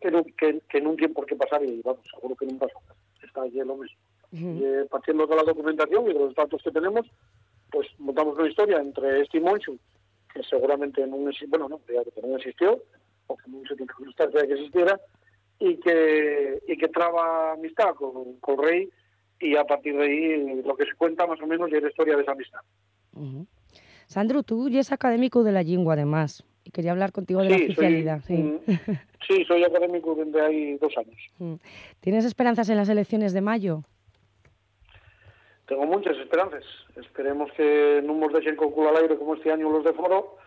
[0.00, 2.78] que que, que tiene por qué pasar y vamos, seguro que no pasa.
[3.22, 3.98] Está allí lo mismo.
[4.32, 7.06] Y, eh, partiendo de la documentación y de los datos que tenemos,
[7.70, 9.78] pues montamos una historia entre este y Monchu,
[10.32, 11.18] que seguramente no,
[11.48, 12.82] bueno, no, ya que no existió,
[13.26, 13.92] o que no se tiene
[14.48, 14.98] que existiera,
[15.58, 18.88] y que, y que traba amistad con, con rey,
[19.42, 22.16] y a partir de ahí lo que se cuenta más o menos es la historia
[22.16, 22.60] de esa amistad.
[24.06, 27.56] Sandro, tú ya es académico de la lengua, además, y quería hablar contigo de la
[27.56, 28.20] soy- oficialidad.
[28.26, 28.58] sí.
[29.28, 31.60] Sí, soy académico desde hay dos años.
[32.00, 33.84] ¿Tienes esperanzas en las elecciones de mayo?
[35.68, 36.64] Tengo muchas esperanzas.
[36.96, 40.38] Esperemos que no nos dejen con culo al aire como este año los de foro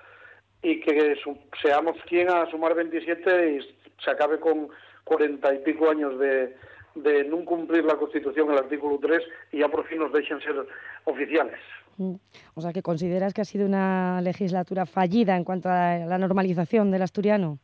[0.62, 1.16] y que
[1.62, 3.60] seamos quien a sumar 27 y
[4.04, 4.68] se acabe con
[5.06, 6.54] cuarenta y pico años de,
[6.96, 9.22] de no cumplir la Constitución, el artículo 3,
[9.52, 10.56] y ya por fin nos dejen ser
[11.06, 11.60] oficiales.
[11.98, 12.16] Mm.
[12.56, 16.92] O sea, que consideras que ha sido una legislatura fallida en cuanto a la normalización
[16.92, 17.60] del asturiano.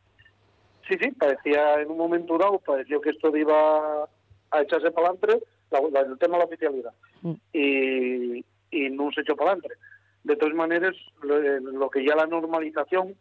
[0.88, 4.04] Sí, sí, parecía en un momento dado, pareció que esto iba
[4.50, 7.32] a echarse para adelante, la- la- el tema de la oficialidad, Mm.
[7.52, 9.74] y, y no se echó para adelante.
[10.24, 13.14] De todas maneras, lo, lo que ya la normalización,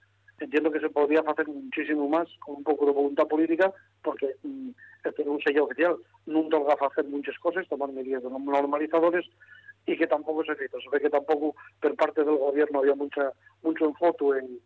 [0.45, 3.71] entiendo que se podría hacer muchísimo más con un poco de voluntad política,
[4.03, 4.35] porque
[5.03, 9.25] este es un sello oficial, nunca va a hacer muchas cosas, tomar medidas normalizadores,
[9.85, 10.79] y que tampoco se hizo.
[10.79, 13.31] Se ve que tampoco, por parte del gobierno, había mucha
[13.63, 14.59] mucho enfoque en,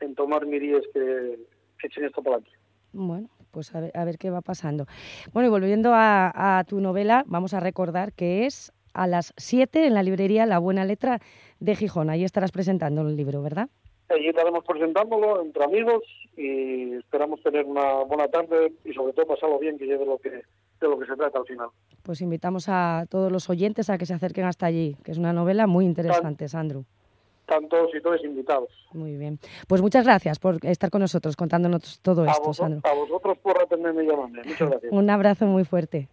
[0.00, 1.38] en tomar medidas que,
[1.78, 2.58] que echen esto para adelante.
[2.92, 4.86] Bueno, pues a ver, a ver qué va pasando.
[5.32, 9.86] Bueno, y volviendo a, a tu novela, vamos a recordar que es a las 7
[9.86, 11.20] en la librería La Buena Letra
[11.60, 12.08] de Gijón.
[12.08, 13.68] Ahí estarás presentando el libro, ¿verdad?
[14.08, 16.02] Allí estaremos presentándolo entre amigos
[16.36, 20.30] y esperamos tener una buena tarde y sobre todo pasarlo bien, que lleve lo que,
[20.30, 20.42] de
[20.88, 21.68] lo que se trata al final.
[22.02, 25.32] Pues invitamos a todos los oyentes a que se acerquen hasta allí, que es una
[25.32, 26.84] novela muy interesante, Sandro.
[27.40, 28.70] Están todos y todas invitados.
[28.92, 29.38] Muy bien.
[29.68, 32.80] Pues muchas gracias por estar con nosotros contándonos todo A, esto, Sandro.
[32.84, 34.42] a vosotros por atenderme y llamarme.
[34.44, 34.92] Muchas gracias.
[34.92, 36.08] Un abrazo muy fuerte.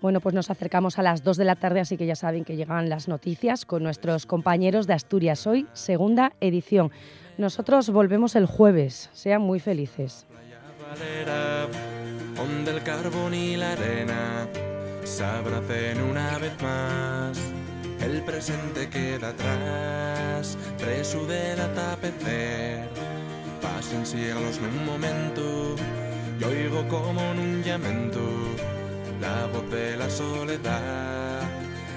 [0.00, 2.54] Bueno, pues nos acercamos a las 2 de la tarde, así que ya saben que
[2.54, 6.92] llegan las noticias con nuestros compañeros de Asturias Hoy, segunda edición.
[7.36, 9.10] Nosotros volvemos el jueves.
[9.12, 10.24] Sean muy felices.
[12.36, 14.48] Donde el carbón y la arena
[15.02, 17.36] se abracen una vez más.
[18.00, 20.56] El presente queda atrás.
[20.78, 22.88] preso del atapecer.
[23.60, 25.74] Pasen siglos en un momento,
[26.38, 28.20] y oigo como en un llamento
[29.20, 31.42] la voz de la soledad.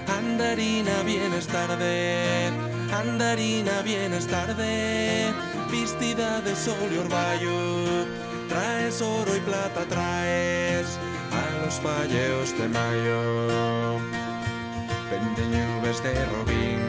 [0.08, 2.50] Andarina, vienes tarde,
[2.94, 5.32] andarina, vienes tarde,
[5.72, 8.06] vestida de sol y orvallo,
[8.50, 10.98] traes oro y plata, traes
[11.32, 14.00] a los falleos de mayo.
[15.10, 16.82] Vente nubes de robín,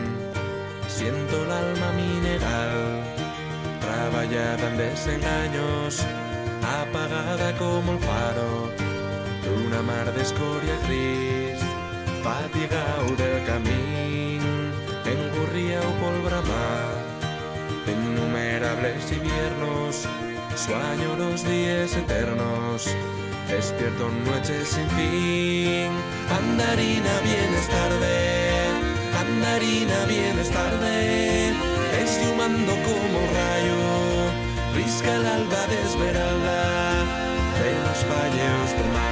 [0.89, 3.03] siento el alma mineral,
[3.81, 6.05] traballada en desengaños,
[6.63, 8.92] apagada como el faro
[9.73, 11.59] una mar de escoria gris,
[12.23, 14.51] fatigado del camino,
[15.07, 16.93] engurriao por bramar,
[17.87, 20.07] innumerables inviernos,
[20.57, 22.87] sueño los días eternos,
[23.49, 25.91] despierto noches sin fin,
[26.29, 28.69] andarina vienes tarde,
[29.25, 31.55] andarina vienes tarde,
[31.93, 33.81] deshumando como rayo,
[34.75, 37.23] risca el alba de esmeralda
[37.63, 39.12] de los falleos de mayo.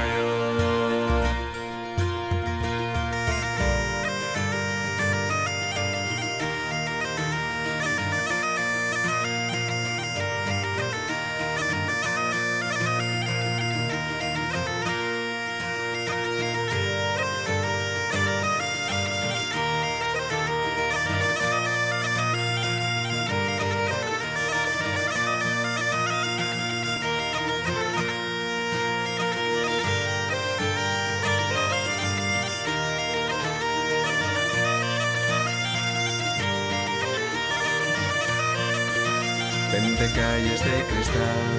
[40.20, 41.50] Calles de cristal,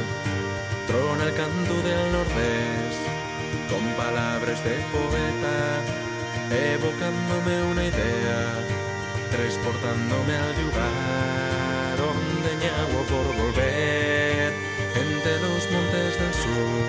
[0.88, 2.96] trona el canto del nordés,
[3.72, 5.58] con palabras de poeta,
[6.74, 8.42] evocándome una idea,
[9.32, 14.54] transportándome al lugar donde ñago por volver,
[15.04, 16.82] entre los montes del sur,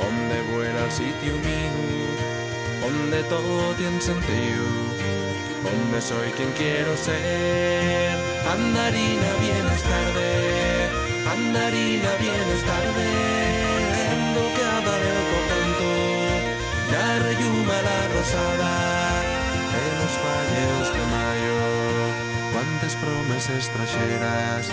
[0.00, 2.06] donde vuela el sitio mío,
[2.82, 4.66] donde todo tiene sentido,
[5.66, 8.10] donde soy quien quiero ser.
[8.56, 10.28] Andarina, vienes tarde,
[11.34, 13.06] andarina, vienes tarde,
[14.14, 15.90] embocada del contento,
[16.92, 18.74] ya reyuma la rosada
[19.74, 21.58] de los fallos de mayo.
[22.52, 24.64] Cuántas promesas trajeras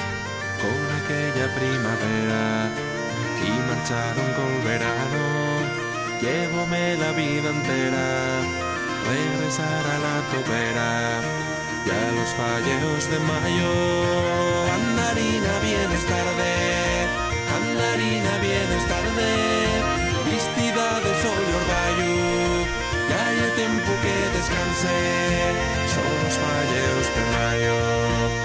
[0.61, 2.69] con aquella primavera
[3.47, 5.25] y marcharon con verano.
[6.21, 8.07] Llévome la vida entera,
[9.05, 11.21] regresar a la tobera
[11.85, 13.71] ya los falleos de mayo.
[14.73, 16.53] Andarina, vienes tarde,
[17.57, 19.29] andarina, vienes tarde,
[20.31, 22.15] vestida de sol y orvallo.
[23.09, 24.95] Ya hay tiempo que descanse,
[25.93, 28.42] son los falleos de mayo.